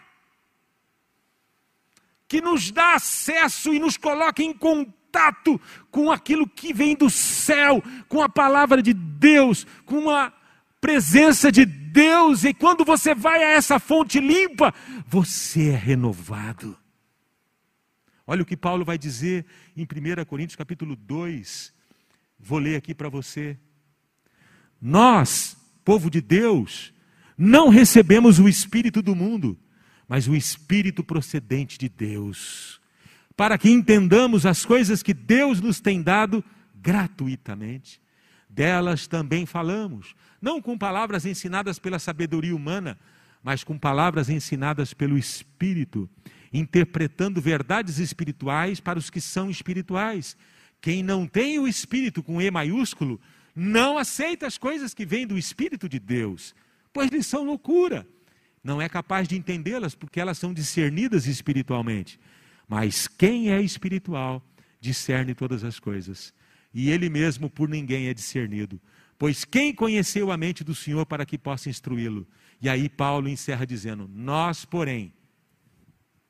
[2.27, 5.59] que nos dá acesso e nos coloca em contato
[5.91, 10.33] com aquilo que vem do céu, com a palavra de Deus, com a
[10.81, 14.73] presença de Deus, e quando você vai a essa fonte limpa,
[15.07, 16.77] você é renovado.
[18.25, 21.73] Olha o que Paulo vai dizer em 1 Coríntios capítulo 2.
[22.37, 23.57] Vou ler aqui para você.
[24.81, 26.93] Nós, povo de Deus,
[27.37, 29.57] não recebemos o espírito do mundo,
[30.05, 32.81] mas o espírito procedente de Deus,
[33.37, 36.43] para que entendamos as coisas que Deus nos tem dado
[36.75, 38.01] gratuitamente.
[38.49, 42.99] Delas também falamos, não com palavras ensinadas pela sabedoria humana,
[43.41, 46.09] mas com palavras ensinadas pelo Espírito,
[46.51, 50.35] interpretando verdades espirituais para os que são espirituais.
[50.81, 53.21] Quem não tem o Espírito com E maiúsculo,
[53.59, 56.53] não aceita as coisas que vêm do Espírito de Deus,
[56.93, 58.07] pois lhes são loucura.
[58.63, 62.19] Não é capaz de entendê-las porque elas são discernidas espiritualmente.
[62.67, 64.45] Mas quem é espiritual
[64.79, 66.31] discerne todas as coisas,
[66.71, 68.79] e ele mesmo por ninguém é discernido.
[69.17, 72.27] Pois quem conheceu a mente do Senhor para que possa instruí-lo?
[72.61, 75.11] E aí Paulo encerra dizendo: Nós, porém,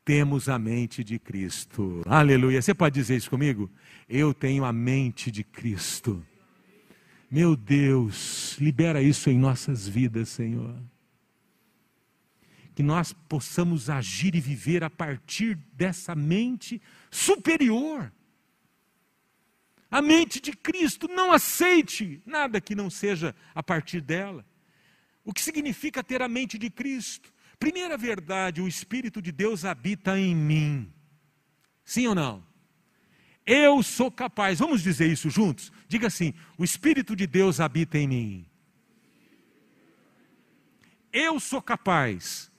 [0.06, 2.04] temos a mente de Cristo.
[2.06, 2.62] Aleluia.
[2.62, 3.70] Você pode dizer isso comigo?
[4.08, 6.24] Eu tenho a mente de Cristo.
[7.30, 10.76] Meu Deus, libera isso em nossas vidas, Senhor.
[12.74, 18.12] Que nós possamos agir e viver a partir dessa mente superior
[19.90, 21.08] a mente de Cristo.
[21.08, 24.46] Não aceite nada que não seja a partir dela.
[25.24, 27.34] O que significa ter a mente de Cristo?
[27.60, 30.94] Primeira verdade, o Espírito de Deus habita em mim.
[31.84, 32.46] Sim ou não?
[33.48, 35.72] Eu sou capaz, vamos dizer isso juntos?
[35.88, 38.46] Diga assim: o Espírito de Deus habita em mim.
[41.12, 42.52] Eu sou capaz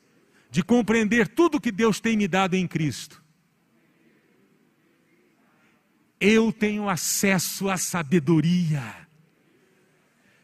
[0.50, 3.22] de compreender tudo que Deus tem me dado em Cristo
[6.20, 8.82] eu tenho acesso à sabedoria.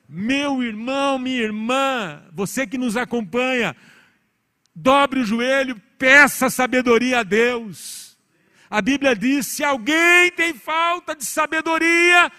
[0.09, 3.74] Meu irmão, minha irmã, você que nos acompanha,
[4.74, 8.04] dobre o joelho, peça sabedoria a Deus.
[8.75, 12.33] A Bíblia diz: se alguém tem falta de sabedoria,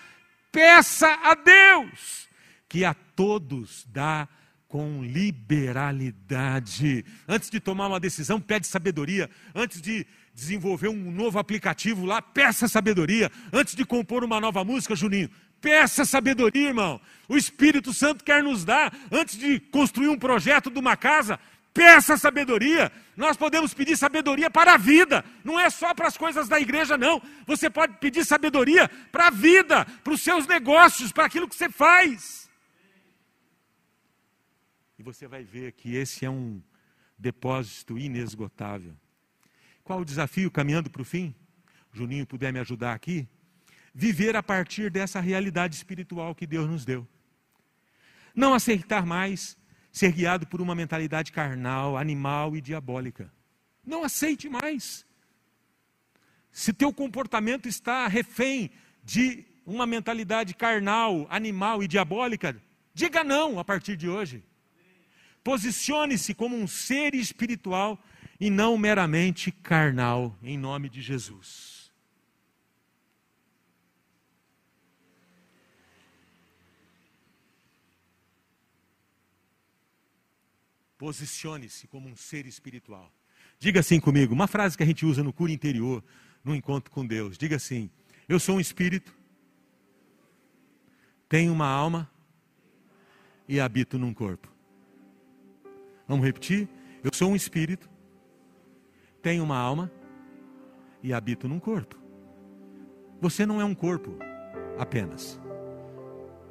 [0.52, 2.28] peça a Deus,
[2.68, 4.28] que a todos dá
[4.68, 7.06] com liberalidade.
[7.26, 9.30] Antes de tomar uma decisão, pede sabedoria.
[9.56, 13.32] Antes de desenvolver um novo aplicativo lá, peça sabedoria.
[13.54, 15.30] Antes de compor uma nova música, Juninho,
[15.62, 17.00] peça sabedoria, irmão.
[17.30, 18.94] O Espírito Santo quer nos dar.
[19.10, 21.40] Antes de construir um projeto de uma casa,
[21.76, 22.90] peça sabedoria.
[23.18, 26.98] Nós podemos pedir sabedoria para a vida, não é só para as coisas da igreja,
[26.98, 27.22] não.
[27.46, 31.70] Você pode pedir sabedoria para a vida, para os seus negócios, para aquilo que você
[31.70, 32.50] faz.
[34.98, 36.62] E você vai ver que esse é um
[37.18, 38.96] depósito inesgotável.
[39.84, 41.36] Qual o desafio caminhando para o fim?
[41.92, 43.28] Juninho puder me ajudar aqui.
[43.94, 47.06] Viver a partir dessa realidade espiritual que Deus nos deu.
[48.34, 49.58] Não aceitar mais
[49.96, 53.32] ser guiado por uma mentalidade carnal, animal e diabólica.
[53.82, 55.06] Não aceite mais.
[56.52, 62.62] Se teu comportamento está refém de uma mentalidade carnal, animal e diabólica,
[62.94, 64.44] diga não a partir de hoje.
[65.42, 67.98] Posicione-se como um ser espiritual
[68.38, 71.85] e não meramente carnal, em nome de Jesus.
[80.98, 83.12] Posicione-se como um ser espiritual.
[83.60, 86.04] Diga assim comigo, uma frase que a gente usa no cura interior,
[86.44, 87.38] no encontro com Deus.
[87.38, 87.90] Diga assim:
[88.28, 89.14] Eu sou um espírito,
[91.28, 92.10] tenho uma alma
[93.48, 94.52] e habito num corpo.
[96.08, 96.70] Vamos repetir?
[97.04, 97.90] Eu sou um espírito,
[99.22, 99.92] tenho uma alma
[101.02, 102.00] e habito num corpo.
[103.22, 104.18] Você não é um corpo
[104.78, 105.40] apenas.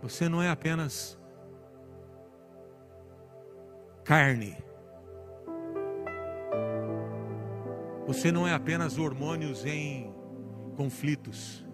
[0.03, 1.18] Você não é apenas
[4.05, 4.57] carne.
[8.07, 10.12] Você não é apenas hormônios em
[10.76, 11.64] conflitos.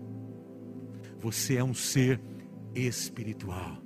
[1.18, 2.20] Você é um ser
[2.74, 3.76] espiritual.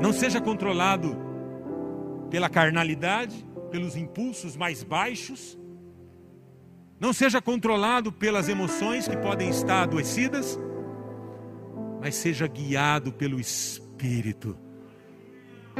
[0.00, 1.16] Não seja controlado
[2.30, 5.58] pela carnalidade, pelos impulsos mais baixos.
[7.00, 10.58] Não seja controlado pelas emoções que podem estar adoecidas,
[12.00, 14.56] mas seja guiado pelo Espírito,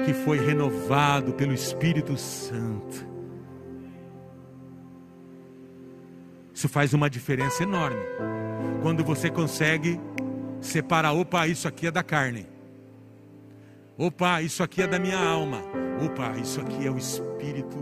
[0.05, 3.07] que foi renovado pelo Espírito Santo.
[6.53, 8.03] Isso faz uma diferença enorme.
[8.83, 10.01] Quando você consegue
[10.61, 12.47] separar, opa, isso aqui é da carne.
[13.97, 15.63] Opa, isso aqui é da minha alma.
[16.05, 17.77] Opa, isso aqui é o Espírito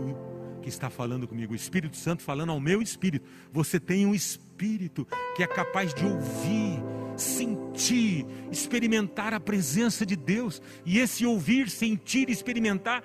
[0.67, 1.53] que está falando comigo.
[1.53, 3.25] O Espírito Santo falando ao meu espírito.
[3.53, 6.83] Você tem um espírito que é capaz de ouvir,
[7.17, 10.61] sentir, experimentar a presença de Deus.
[10.85, 13.03] E esse ouvir, sentir, experimentar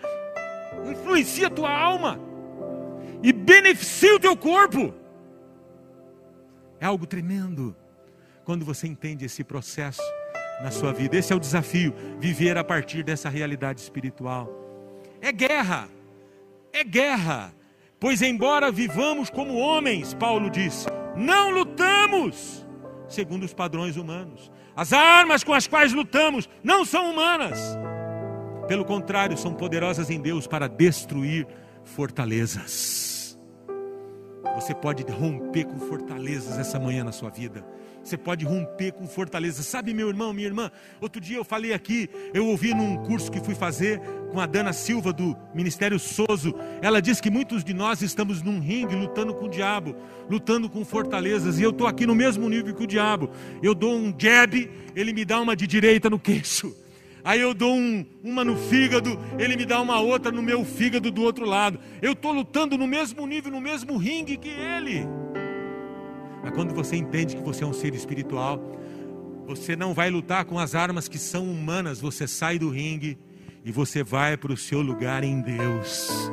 [0.91, 2.19] influencia a tua alma
[3.23, 4.95] e beneficia o teu corpo.
[6.81, 7.77] É algo tremendo
[8.45, 10.03] quando você entende esse processo
[10.63, 11.17] na sua vida.
[11.17, 14.51] Esse é o desafio, viver a partir dessa realidade espiritual.
[15.21, 15.89] É guerra,
[16.73, 17.55] é guerra,
[18.01, 20.87] pois embora vivamos como homens, Paulo disse,
[21.17, 22.62] não lutamos
[23.13, 24.51] segundo os padrões humanos.
[24.75, 27.59] As armas com as quais lutamos não são humanas.
[28.67, 31.47] Pelo contrário, são poderosas em Deus para destruir
[31.85, 33.39] fortalezas.
[34.55, 37.65] Você pode romper com fortalezas essa manhã na sua vida.
[38.03, 39.65] Você pode romper com fortalezas.
[39.67, 40.71] Sabe, meu irmão, minha irmã?
[41.01, 44.01] Outro dia eu falei aqui, eu ouvi num curso que fui fazer
[44.31, 46.55] com a Dana Silva do Ministério Soso.
[46.81, 49.95] Ela disse que muitos de nós estamos num ringue lutando com o diabo,
[50.29, 51.59] lutando com fortalezas.
[51.59, 53.31] E eu estou aqui no mesmo nível que o diabo.
[53.63, 56.75] Eu dou um jab, ele me dá uma de direita no queixo.
[57.25, 61.09] Aí eu dou um, uma no fígado, ele me dá uma outra no meu fígado
[61.09, 61.79] do outro lado.
[62.01, 65.07] Eu estou lutando no mesmo nível, no mesmo ringue que ele.
[66.43, 68.61] Mas quando você entende que você é um ser espiritual,
[69.47, 73.19] você não vai lutar com as armas que são humanas, você sai do ringue
[73.65, 76.31] e você vai para o seu lugar em Deus.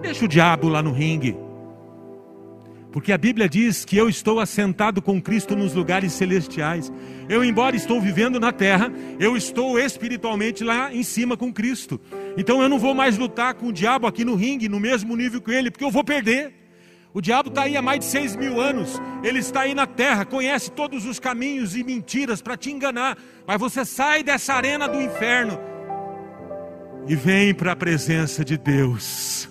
[0.00, 1.36] Deixa o diabo lá no ringue.
[2.92, 6.92] Porque a Bíblia diz que eu estou assentado com Cristo nos lugares celestiais.
[7.26, 11.98] Eu, embora estou vivendo na terra, eu estou espiritualmente lá em cima com Cristo.
[12.36, 15.40] Então eu não vou mais lutar com o diabo aqui no ringue, no mesmo nível
[15.40, 16.61] que ele, porque eu vou perder.
[17.14, 19.00] O diabo está aí há mais de seis mil anos.
[19.22, 23.18] Ele está aí na terra, conhece todos os caminhos e mentiras para te enganar.
[23.46, 25.58] Mas você sai dessa arena do inferno
[27.06, 29.48] e vem para a presença de Deus.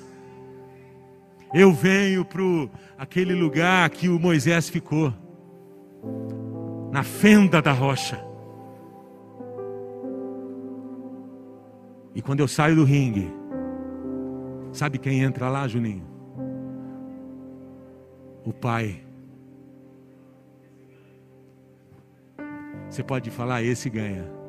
[1.54, 2.42] Eu venho para
[2.98, 5.14] aquele lugar que o Moisés ficou,
[6.92, 8.24] na fenda da rocha.
[12.16, 13.32] E quando eu saio do ringue,
[14.72, 16.11] sabe quem entra lá, Juninho?
[18.46, 19.04] O Pai.
[22.90, 24.42] Você pode falar, esse ganha.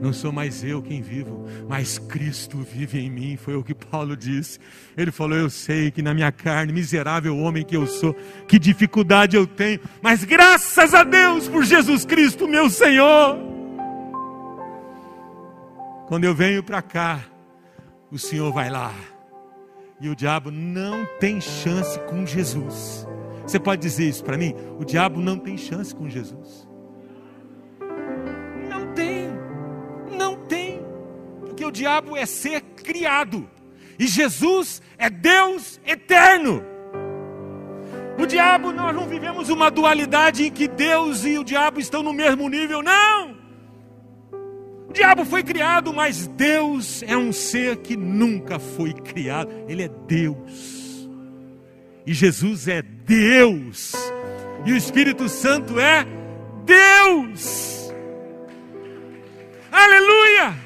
[0.00, 3.36] Não sou mais eu quem vivo, mas Cristo vive em mim.
[3.36, 4.58] Foi o que Paulo disse.
[4.96, 8.14] Ele falou: Eu sei que na minha carne, miserável homem que eu sou,
[8.48, 13.38] que dificuldade eu tenho, mas graças a Deus por Jesus Cristo, meu Senhor.
[16.08, 17.20] Quando eu venho para cá,
[18.10, 18.92] o Senhor vai lá.
[20.00, 23.06] E o diabo não tem chance com Jesus.
[23.42, 24.54] Você pode dizer isso para mim?
[24.78, 26.70] O diabo não tem chance com Jesus.
[31.60, 33.46] porque o diabo é ser criado
[33.98, 36.64] e Jesus é Deus eterno.
[38.18, 42.14] O diabo, nós não vivemos uma dualidade em que Deus e o diabo estão no
[42.14, 43.19] mesmo nível, não.
[44.90, 49.88] O diabo foi criado, mas Deus é um ser que nunca foi criado, ele é
[49.88, 51.08] Deus.
[52.04, 53.92] E Jesus é Deus,
[54.66, 56.04] e o Espírito Santo é
[56.64, 57.94] Deus.
[59.70, 60.56] Aleluia!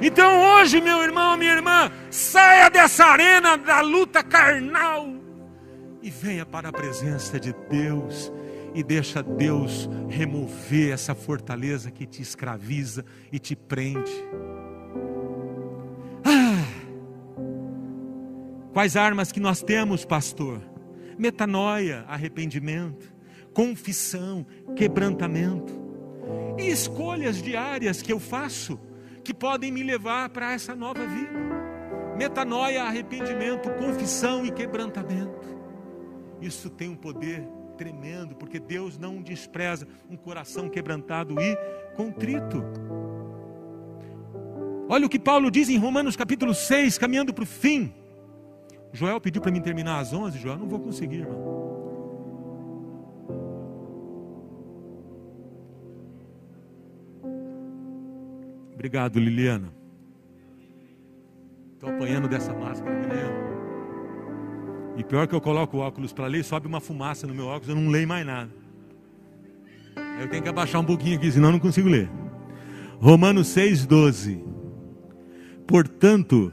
[0.00, 5.08] Então hoje, meu irmão, minha irmã, saia dessa arena da luta carnal
[6.00, 8.32] e venha para a presença de Deus
[8.74, 14.12] e deixa Deus remover essa fortaleza que te escraviza e te prende.
[16.24, 16.64] Ah,
[18.72, 20.60] quais armas que nós temos, pastor?
[21.18, 23.12] Metanoia, arrependimento,
[23.52, 24.46] confissão,
[24.76, 25.72] quebrantamento
[26.58, 28.78] e escolhas diárias que eu faço
[29.22, 31.60] que podem me levar para essa nova vida.
[32.16, 35.58] Metanoia, arrependimento, confissão e quebrantamento.
[36.40, 37.46] Isso tem um poder
[37.80, 41.56] tremendo, porque Deus não despreza um coração quebrantado e
[41.96, 42.62] contrito.
[44.86, 47.90] Olha o que Paulo diz em Romanos capítulo 6, caminhando para o fim.
[48.92, 51.40] Joel pediu para mim terminar às 11, Joel, não vou conseguir, irmão.
[58.74, 59.72] Obrigado, Liliana.
[61.72, 63.49] Estou apanhando dessa máscara eu.
[65.00, 67.70] E pior que eu coloco o óculos para ler, sobe uma fumaça no meu óculos,
[67.70, 68.50] eu não leio mais nada.
[70.20, 72.10] Eu tenho que abaixar um pouquinho aqui, senão eu não consigo ler.
[72.98, 74.44] Romanos 6,12.
[75.66, 76.52] Portanto,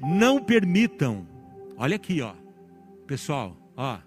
[0.00, 1.26] não permitam,
[1.76, 2.32] olha aqui, ó,
[3.06, 3.98] pessoal, ó,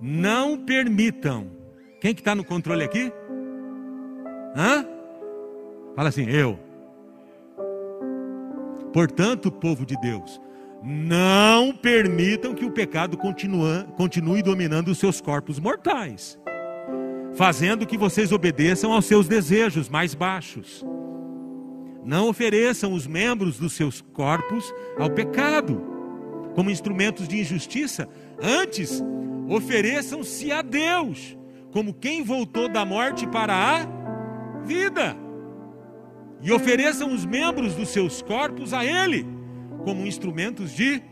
[0.00, 1.46] não permitam.
[2.00, 3.12] Quem que está no controle aqui?
[4.56, 4.84] Hã?
[5.94, 6.58] Fala assim, eu.
[8.92, 10.40] Portanto, povo de Deus,
[10.84, 16.38] não permitam que o pecado continue, continue dominando os seus corpos mortais,
[17.34, 20.84] fazendo que vocês obedeçam aos seus desejos mais baixos.
[22.04, 25.80] Não ofereçam os membros dos seus corpos ao pecado,
[26.54, 28.06] como instrumentos de injustiça,
[28.42, 29.02] antes
[29.48, 31.34] ofereçam-se a Deus,
[31.72, 35.16] como quem voltou da morte para a vida,
[36.42, 39.33] e ofereçam os membros dos seus corpos a Ele
[39.84, 41.02] como instrumentos de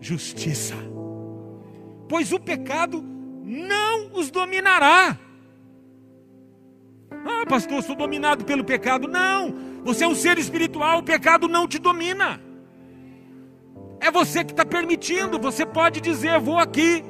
[0.00, 0.74] justiça.
[2.08, 3.02] Pois o pecado
[3.44, 5.18] não os dominará.
[7.10, 9.08] Ah, pastor, sou dominado pelo pecado.
[9.08, 9.54] Não,
[9.84, 12.40] você é um ser espiritual, o pecado não te domina.
[14.00, 15.38] É você que está permitindo.
[15.38, 17.04] Você pode dizer: Vou aqui.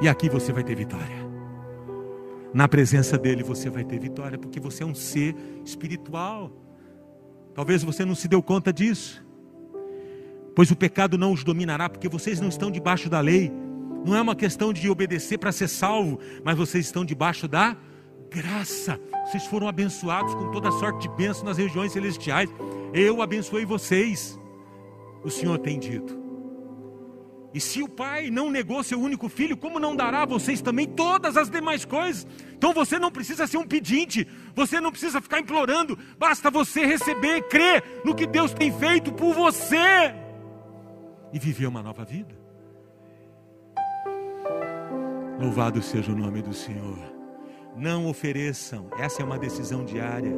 [0.00, 1.25] E aqui você vai ter vitória.
[2.56, 6.50] Na presença dele você vai ter vitória, porque você é um ser espiritual.
[7.54, 9.22] Talvez você não se deu conta disso.
[10.54, 13.52] Pois o pecado não os dominará, porque vocês não estão debaixo da lei.
[14.06, 17.76] Não é uma questão de obedecer para ser salvo, mas vocês estão debaixo da
[18.30, 18.98] graça.
[19.26, 22.48] Vocês foram abençoados com toda sorte de bênção nas regiões celestiais.
[22.94, 24.40] Eu abençoei vocês.
[25.22, 26.25] O Senhor tem dito.
[27.56, 30.86] E se o Pai não negou seu único filho, como não dará a vocês também
[30.86, 32.26] todas as demais coisas?
[32.52, 37.48] Então você não precisa ser um pedinte, você não precisa ficar implorando, basta você receber,
[37.48, 40.14] crer no que Deus tem feito por você
[41.32, 42.38] e viver uma nova vida.
[45.40, 46.98] Louvado seja o nome do Senhor.
[47.74, 50.34] Não ofereçam, essa é uma decisão diária.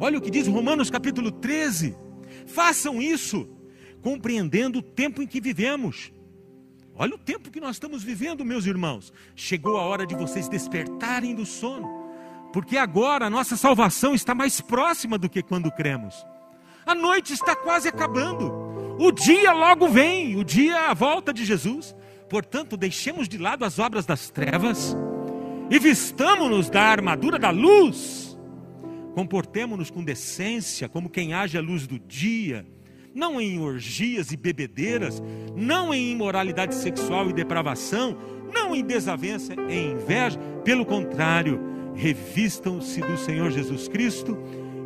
[0.00, 1.94] Olha o que diz Romanos capítulo 13.
[2.46, 3.46] Façam isso,
[4.00, 6.10] compreendendo o tempo em que vivemos.
[6.94, 9.12] Olha o tempo que nós estamos vivendo, meus irmãos.
[9.34, 11.88] Chegou a hora de vocês despertarem do sono,
[12.52, 16.14] porque agora a nossa salvação está mais próxima do que quando cremos.
[16.84, 18.52] A noite está quase acabando.
[18.98, 21.94] O dia logo vem, o dia a volta de Jesus.
[22.28, 24.96] Portanto, deixemos de lado as obras das trevas
[25.70, 28.38] e vistamos-nos da armadura da luz.
[29.14, 32.66] Comportemo-nos com decência, como quem age à luz do dia
[33.14, 35.22] não em orgias e bebedeiras,
[35.54, 38.16] não em imoralidade sexual e depravação,
[38.52, 41.60] não em desavença e inveja, pelo contrário,
[41.94, 44.36] revistam-se do Senhor Jesus Cristo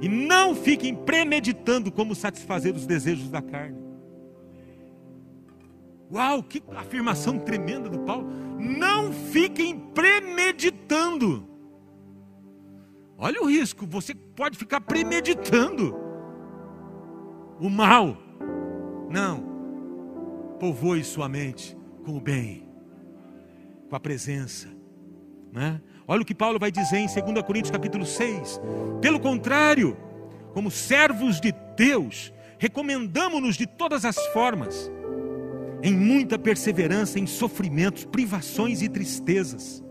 [0.01, 3.79] e não fiquem premeditando como satisfazer os desejos da carne.
[6.13, 8.29] Uau, que afirmação tremenda do Paulo!
[8.59, 11.47] Não fiquem premeditando.
[13.19, 16.06] Olha o risco, você pode ficar premeditando
[17.61, 18.17] o mal.
[19.11, 20.57] Não.
[20.59, 22.69] Povoe sua mente com o bem,
[23.89, 24.69] com a presença.
[25.53, 25.81] Né?
[26.07, 28.61] Olha o que Paulo vai dizer em 2 Coríntios capítulo 6.
[29.01, 29.97] Pelo contrário,
[30.53, 34.91] como servos de Deus, recomendamos-nos de todas as formas,
[35.83, 39.85] em muita perseverança, em sofrimentos, privações e tristezas.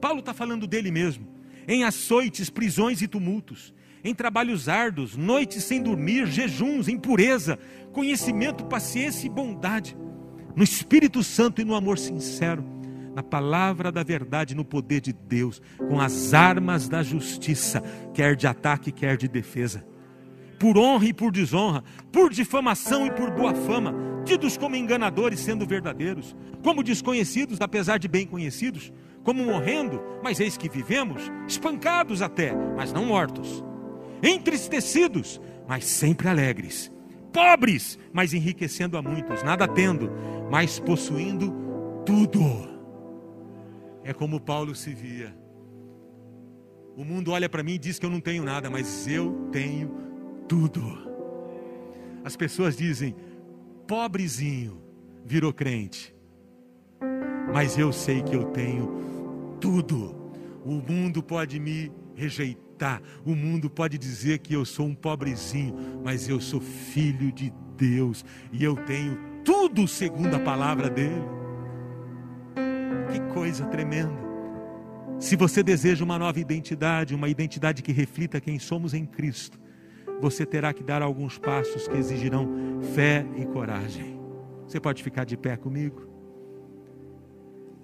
[0.00, 1.26] Paulo está falando dele mesmo,
[1.66, 3.72] em açoites, prisões e tumultos,
[4.04, 7.58] em trabalhos árduos, noites sem dormir, jejuns, impureza,
[7.90, 9.96] conhecimento, paciência e bondade,
[10.54, 12.62] no Espírito Santo e no amor sincero,
[13.14, 17.80] na palavra da verdade, no poder de Deus, com as armas da justiça,
[18.12, 19.84] quer de ataque, quer de defesa,
[20.58, 21.82] por honra e por desonra,
[22.12, 23.94] por difamação e por boa fama,
[24.24, 28.92] tidos como enganadores, sendo verdadeiros, como desconhecidos, apesar de bem conhecidos,
[29.22, 33.64] como morrendo, mas eis que vivemos, espancados até, mas não mortos
[34.24, 36.90] entristecidos, mas sempre alegres,
[37.32, 40.10] pobres, mas enriquecendo a muitos, nada tendo,
[40.50, 41.52] mas possuindo
[42.06, 42.42] tudo.
[44.02, 45.36] É como Paulo se via.
[46.96, 49.90] O mundo olha para mim e diz que eu não tenho nada, mas eu tenho
[50.48, 50.82] tudo.
[52.24, 53.14] As pessoas dizem,
[53.86, 54.80] pobrezinho,
[55.24, 56.14] virou crente.
[57.52, 60.32] Mas eu sei que eu tenho tudo.
[60.64, 65.74] O mundo pode me rejeitar importa, o mundo pode dizer que eu sou um pobrezinho,
[66.04, 71.22] mas eu sou filho de Deus e eu tenho tudo segundo a palavra dele.
[73.10, 74.24] Que coisa tremenda.
[75.18, 79.58] Se você deseja uma nova identidade, uma identidade que reflita quem somos em Cristo,
[80.20, 82.48] você terá que dar alguns passos que exigirão
[82.94, 84.20] fé e coragem.
[84.66, 86.08] Você pode ficar de pé comigo?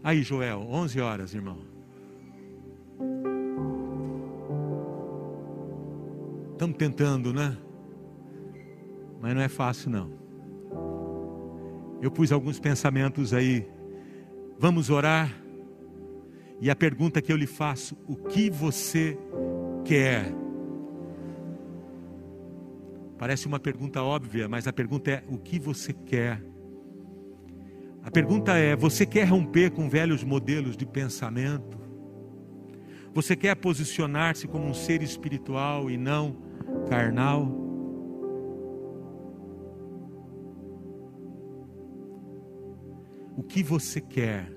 [0.03, 1.59] Aí, Joel, 11 horas, irmão.
[6.61, 7.57] Estamos tentando, né?
[9.19, 10.13] Mas não é fácil, não.
[12.03, 13.67] Eu pus alguns pensamentos aí.
[14.59, 15.35] Vamos orar?
[16.61, 19.17] E a pergunta que eu lhe faço: o que você
[19.87, 20.35] quer?
[23.19, 26.45] Parece uma pergunta óbvia, mas a pergunta é: o que você quer?
[28.03, 31.81] A pergunta é: você quer romper com velhos modelos de pensamento?
[33.15, 36.50] Você quer posicionar-se como um ser espiritual e não
[36.91, 37.47] carnal?
[43.37, 44.53] O que você quer?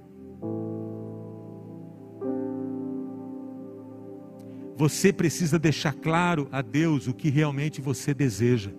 [4.76, 8.72] Você precisa deixar claro a Deus o que realmente você deseja.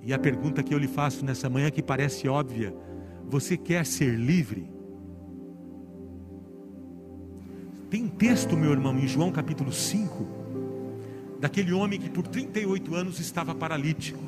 [0.00, 2.72] E a pergunta que eu lhe faço nessa manhã, que parece óbvia:
[3.28, 4.72] você quer ser livre?
[7.90, 10.33] Tem um texto, meu irmão, em João capítulo 5,
[11.44, 14.18] daquele homem que por 38 anos estava paralítico.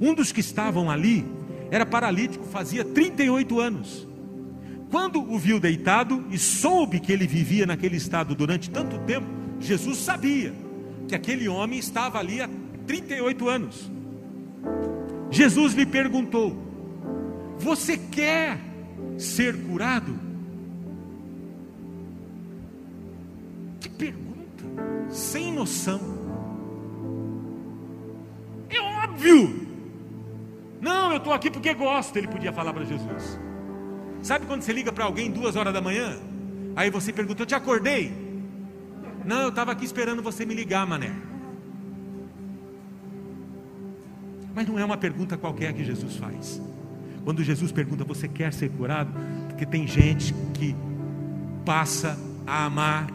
[0.00, 1.26] Um dos que estavam ali
[1.68, 4.06] era paralítico, fazia 38 anos.
[4.88, 9.26] Quando o viu deitado e soube que ele vivia naquele estado durante tanto tempo,
[9.58, 10.54] Jesus sabia
[11.08, 12.48] que aquele homem estava ali há
[12.86, 13.90] 38 anos.
[15.28, 16.56] Jesus lhe perguntou:
[17.58, 18.60] Você quer
[19.18, 20.16] ser curado?
[25.14, 26.00] Sem noção.
[28.68, 29.66] É óbvio.
[30.80, 33.38] Não, eu estou aqui porque gosto, ele podia falar para Jesus.
[34.22, 36.18] Sabe quando você liga para alguém duas horas da manhã?
[36.74, 38.12] Aí você pergunta: Eu te acordei?
[39.24, 41.12] Não, eu estava aqui esperando você me ligar, mané.
[44.54, 46.60] Mas não é uma pergunta qualquer que Jesus faz.
[47.24, 49.10] Quando Jesus pergunta, você quer ser curado?
[49.48, 50.76] Porque tem gente que
[51.64, 53.06] passa a amar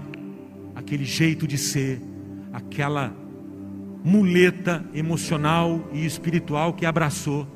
[0.76, 2.02] aquele jeito de ser,
[2.54, 3.14] aquela
[4.04, 7.48] muleta emocional e espiritual que abraçou.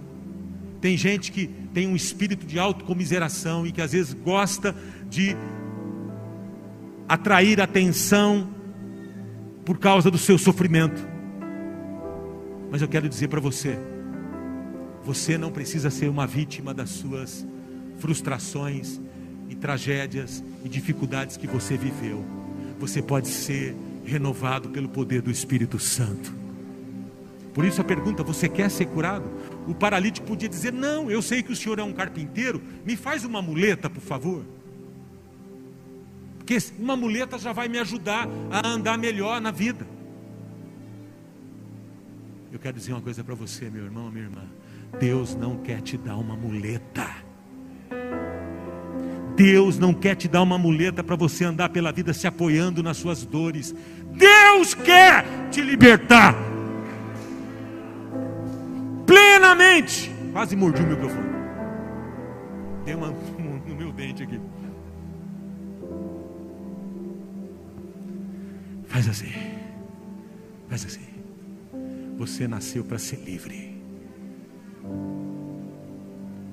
[0.82, 4.76] Tem gente que tem um espírito de autocomiseração e que às vezes gosta
[5.10, 5.36] de
[7.08, 8.50] atrair atenção
[9.66, 11.08] por causa do seu sofrimento.
[12.70, 13.78] Mas eu quero dizer para você:
[15.04, 17.46] você não precisa ser uma vítima das suas
[17.98, 19.00] frustrações
[19.50, 22.43] e tragédias e dificuldades que você viveu.
[22.80, 26.34] Você pode ser renovado pelo poder do Espírito Santo.
[27.54, 29.30] Por isso a pergunta: você quer ser curado?
[29.68, 33.24] O paralítico podia dizer: Não, eu sei que o senhor é um carpinteiro, me faz
[33.24, 34.44] uma muleta, por favor.
[36.38, 39.88] Porque uma muleta já vai me ajudar a andar melhor na vida.
[42.52, 44.44] Eu quero dizer uma coisa para você, meu irmão, minha irmã.
[45.00, 47.23] Deus não quer te dar uma muleta.
[49.36, 52.98] Deus não quer te dar uma muleta para você andar pela vida se apoiando nas
[52.98, 53.74] suas dores.
[54.12, 56.36] Deus quer te libertar
[59.06, 60.12] plenamente.
[60.32, 61.34] Quase mordi o microfone.
[62.86, 63.08] Deu uma
[63.68, 64.40] no meu dente aqui.
[68.88, 69.32] Faz assim.
[70.70, 71.08] Faz assim.
[72.18, 73.73] Você nasceu para ser livre.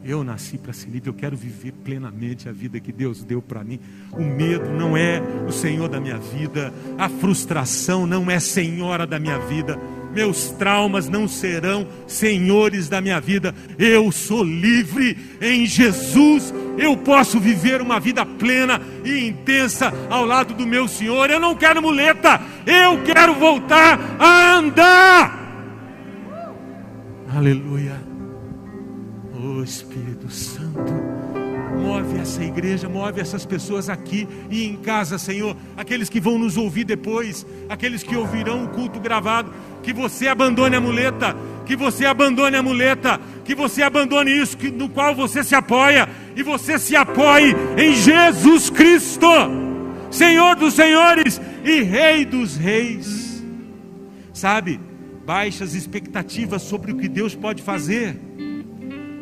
[0.03, 3.63] Eu nasci para ser livre, eu quero viver plenamente a vida que Deus deu para
[3.63, 3.79] mim.
[4.13, 9.19] O medo não é o Senhor da minha vida, a frustração não é senhora da
[9.19, 9.79] minha vida,
[10.15, 13.55] meus traumas não serão senhores da minha vida.
[13.79, 16.53] Eu sou livre em Jesus.
[16.79, 21.31] Eu posso viver uma vida plena e intensa ao lado do meu Senhor.
[21.31, 25.41] Eu não quero muleta, eu quero voltar a andar.
[27.33, 28.10] Aleluia.
[29.61, 30.91] Oh Espírito Santo,
[31.77, 35.55] move essa igreja, move essas pessoas aqui e em casa, Senhor.
[35.77, 39.53] Aqueles que vão nos ouvir depois, aqueles que ouvirão o culto gravado,
[39.83, 41.37] que você abandone a muleta,
[41.67, 46.09] que você abandone a muleta, que você abandone isso que, no qual você se apoia
[46.35, 49.27] e você se apoie em Jesus Cristo,
[50.11, 53.45] Senhor dos Senhores e Rei dos Reis.
[54.33, 54.81] Sabe?
[55.27, 58.19] baixas expectativas sobre o que Deus pode fazer,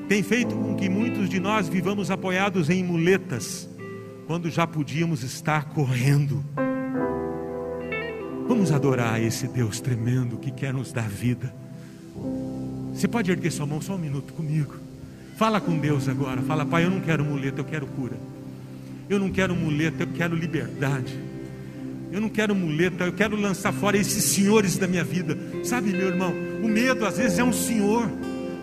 [0.09, 3.69] tem feito com que muitos de nós vivamos apoiados em muletas,
[4.27, 6.43] quando já podíamos estar correndo.
[8.49, 11.55] Vamos adorar esse Deus tremendo que quer nos dar vida.
[12.95, 14.75] Você pode erguer sua mão só um minuto comigo.
[15.37, 16.41] Fala com Deus agora.
[16.41, 18.17] Fala, Pai, eu não quero muleta, eu quero cura.
[19.11, 21.19] Eu não quero muleta, eu quero liberdade.
[22.11, 25.39] Eu não quero muleta, eu quero lançar fora esses senhores da minha vida.
[25.63, 26.33] Sabe, meu irmão,
[26.63, 28.11] o medo às vezes é um senhor,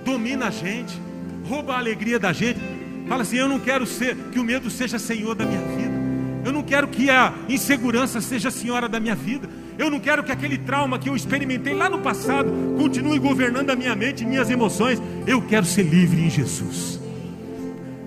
[0.03, 0.99] domina a gente,
[1.47, 2.59] rouba a alegria da gente.
[3.07, 6.05] Fala assim: eu não quero ser que o medo seja senhor da minha vida.
[6.43, 9.49] Eu não quero que a insegurança seja senhora da minha vida.
[9.77, 13.75] Eu não quero que aquele trauma que eu experimentei lá no passado continue governando a
[13.75, 15.01] minha mente e minhas emoções.
[15.25, 16.99] Eu quero ser livre em Jesus.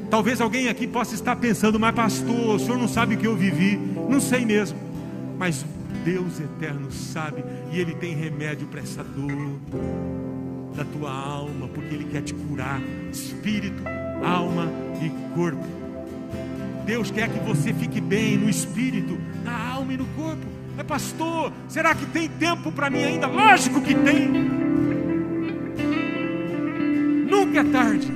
[0.09, 3.37] Talvez alguém aqui possa estar pensando, mas pastor, o senhor não sabe o que eu
[3.37, 3.77] vivi.
[4.09, 4.79] Não sei mesmo.
[5.37, 5.67] Mas
[6.05, 9.59] Deus eterno sabe e Ele tem remédio para essa dor
[10.79, 13.83] da tua alma, porque Ele quer te curar, espírito,
[14.25, 14.71] alma
[15.03, 15.67] e corpo.
[16.87, 20.47] Deus quer que você fique bem no espírito, na alma e no corpo.
[20.79, 23.27] É pastor, será que tem tempo para mim ainda?
[23.27, 24.29] Lógico que tem.
[27.29, 28.13] Nunca é tarde.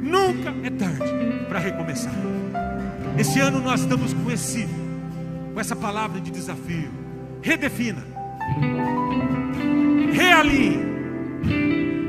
[0.00, 2.14] Nunca é tarde para recomeçar.
[3.18, 4.66] Esse ano nós estamos com esse
[5.52, 6.90] com essa palavra de desafio.
[7.42, 8.02] Redefina.
[10.14, 10.91] Realinhe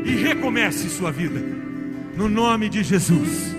[0.05, 1.39] e recomece sua vida.
[2.15, 3.52] No nome de Jesus.